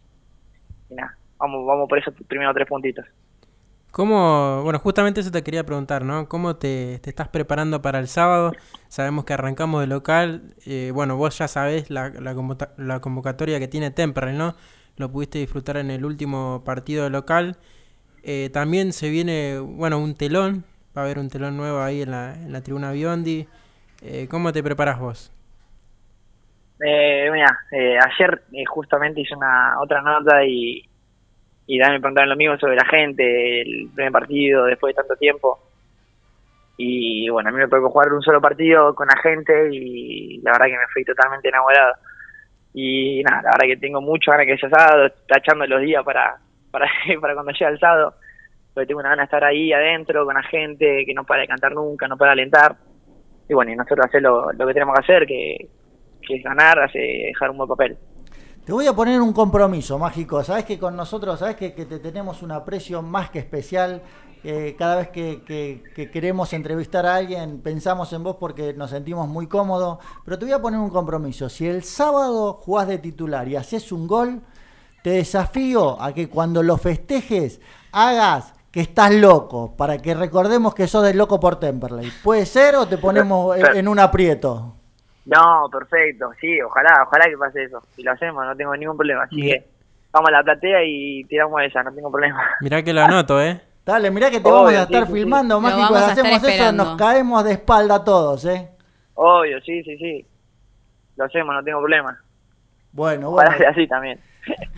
[0.89, 3.05] nada, vamos, vamos por esos primeros tres puntitos.
[3.91, 6.27] ¿Cómo, bueno, justamente eso te quería preguntar, ¿no?
[6.27, 8.51] ¿Cómo te, estás preparando para el sábado?
[8.89, 13.91] Sabemos que arrancamos de local, eh, bueno, vos ya sabés la, la, convocatoria que tiene
[13.91, 14.55] Temperley, ¿no?
[14.97, 17.55] Lo pudiste disfrutar en el último partido local.
[18.23, 22.11] Eh, también se viene, bueno, un telón va a haber un telón nuevo ahí en
[22.11, 23.47] la, en la tribuna Biondi.
[24.01, 25.31] Eh, ¿Cómo te preparas vos?
[26.79, 30.83] Eh, mira, eh, ayer eh, justamente hice una otra nota y,
[31.67, 35.59] y me preguntaron lo mismo sobre la gente, el primer partido después de tanto tiempo.
[36.77, 40.51] Y bueno, a mí me tocó jugar un solo partido con la gente y la
[40.51, 41.93] verdad que me fui totalmente enamorado.
[42.73, 46.37] Y nada, la verdad que tengo mucho ganas que sea sábado, tachando los días para,
[46.71, 46.89] para,
[47.21, 48.15] para cuando llegue el sábado
[48.75, 51.47] porque tengo una gana de estar ahí adentro con la gente que no para de
[51.47, 52.75] cantar nunca, no para alentar.
[53.47, 55.69] Y bueno, y nosotros hacer lo, que tenemos que hacer, que,
[56.27, 57.97] es ganar, hace, dejar un buen papel.
[58.65, 60.43] Te voy a poner un compromiso mágico.
[60.43, 64.01] Sabes que con nosotros, sabes que, te tenemos un aprecio más que especial.
[64.77, 69.99] cada vez que, queremos entrevistar a alguien, pensamos en vos porque nos sentimos muy cómodos.
[70.25, 71.47] Pero te voy a poner un compromiso.
[71.47, 74.41] Si el sábado jugás de titular y haces un gol,
[75.01, 77.61] te desafío a que cuando lo festejes
[77.91, 82.11] hagas que estás loco, para que recordemos que sos del loco por Temperley.
[82.21, 84.75] ¿Puede ser o te ponemos en un aprieto?
[85.27, 87.81] No, perfecto, sí, ojalá, ojalá que pase eso.
[87.95, 89.23] Si lo hacemos, no tengo ningún problema.
[89.23, 89.65] Así que
[90.11, 92.43] vamos a la platea y tiramos esa, no tengo problema.
[92.59, 93.61] Mirá que lo anoto, ¿eh?
[93.85, 97.45] Dale, mirá que te vamos a estar filmando, más que cuando hacemos eso nos caemos
[97.45, 98.71] de espalda todos, ¿eh?
[99.13, 100.27] Obvio, sí, sí, sí.
[101.15, 102.21] Lo hacemos, no tengo problema.
[102.91, 103.51] Bueno, bueno.
[103.69, 104.19] así también.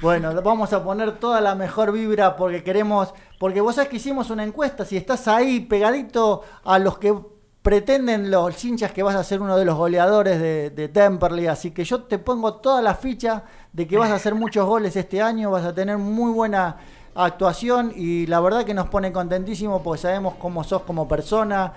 [0.01, 4.29] Bueno, vamos a poner toda la mejor vibra porque queremos, porque vos sabés que hicimos
[4.29, 7.15] una encuesta, si estás ahí pegadito a los que
[7.61, 11.71] pretenden los hinchas que vas a ser uno de los goleadores de, de Temperley, así
[11.71, 13.43] que yo te pongo toda la ficha
[13.73, 16.77] de que vas a hacer muchos goles este año, vas a tener muy buena
[17.17, 21.73] actuación y la verdad que nos pone contentísimo porque sabemos cómo sos como persona,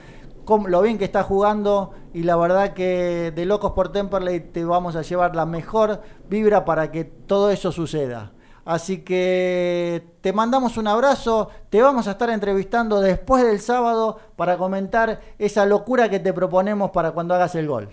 [0.59, 4.97] lo bien que está jugando y la verdad que de Locos por Temperley te vamos
[4.97, 8.33] a llevar la mejor vibra para que todo eso suceda.
[8.65, 14.57] Así que te mandamos un abrazo, te vamos a estar entrevistando después del sábado para
[14.59, 17.89] comentar esa locura que te proponemos para cuando hagas el gol.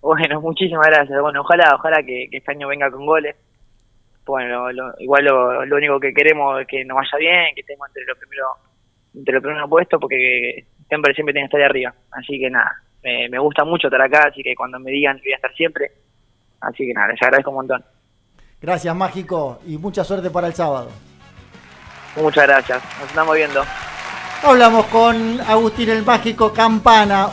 [0.00, 1.20] Bueno, muchísimas gracias.
[1.20, 3.36] Bueno, ojalá, ojalá que, este año venga con goles.
[4.26, 4.66] Bueno,
[4.98, 8.48] igual lo, único que queremos es que nos vaya bien, que estemos entre los primeros
[9.14, 11.94] entre los primeros puestos, porque siempre siempre tiene que estar ahí arriba.
[12.10, 15.36] Así que nada, me, gusta mucho estar acá, así que cuando me digan voy a
[15.36, 15.92] estar siempre.
[16.60, 17.84] Así que nada, les agradezco un montón.
[18.60, 20.90] Gracias, Mágico, y mucha suerte para el sábado.
[22.16, 23.62] Muchas gracias, nos estamos viendo.
[24.42, 27.28] Hablamos con Agustín el Mágico Campana,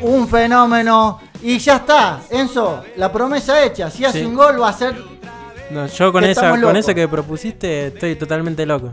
[0.00, 1.20] un, fenómeno.
[1.42, 3.90] Y ya está, Enzo, la promesa hecha.
[3.90, 4.94] Si hace un gol va a ser
[5.70, 8.92] no, yo con esa, con eso que propusiste estoy totalmente loco.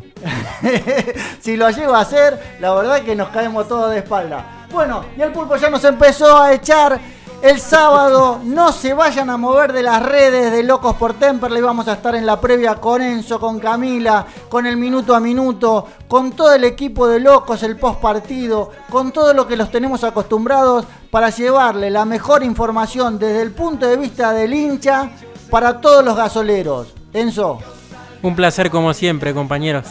[1.41, 4.65] si lo llego a hacer, la verdad que nos caemos todos de espalda.
[4.71, 6.99] Bueno, y el pulpo ya nos empezó a echar
[7.43, 8.39] el sábado.
[8.53, 11.61] No se vayan a mover de las redes de Locos por Temperley.
[11.61, 15.87] Vamos a estar en la previa con Enzo, con Camila, con el minuto a minuto,
[16.07, 20.03] con todo el equipo de Locos, el post partido, con todo lo que los tenemos
[20.03, 25.11] acostumbrados para llevarle la mejor información desde el punto de vista del hincha
[25.53, 26.87] para todos los gasoleros.
[27.13, 27.59] Enzo.
[28.23, 29.85] Un placer como siempre, compañeros.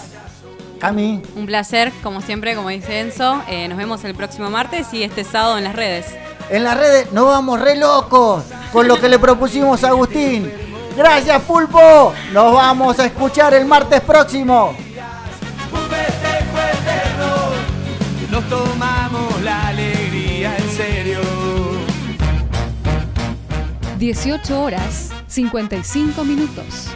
[0.80, 1.22] Cami.
[1.36, 3.40] Un placer, como siempre, como dice Enzo.
[3.46, 6.06] Eh, nos vemos el próximo martes y este sábado en las redes.
[6.50, 8.42] En las redes nos vamos re locos
[8.72, 10.50] con lo que le propusimos a Agustín.
[10.96, 12.12] Gracias, Pulpo.
[12.32, 14.74] Nos vamos a escuchar el martes próximo.
[18.32, 21.20] Nos tomamos la alegría en serio.
[24.00, 25.21] 18 horas.
[25.32, 26.90] 55 minutos.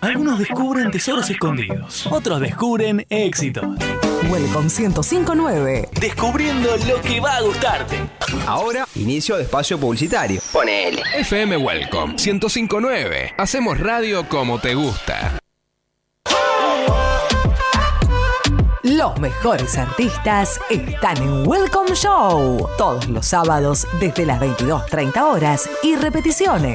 [0.00, 3.62] Algunos descubren tesoros escondidos, otros descubren éxito.
[4.30, 5.88] Welcome 1059.
[6.00, 7.96] Descubriendo lo que va a gustarte.
[8.46, 10.40] Ahora, inicio de espacio publicitario.
[10.52, 11.02] Ponele.
[11.18, 13.34] FM Welcome 1059.
[13.36, 15.38] Hacemos radio como te gusta.
[18.96, 22.66] Los mejores artistas están en Welcome Show.
[22.78, 26.74] Todos los sábados desde las 22.30 horas y repeticiones.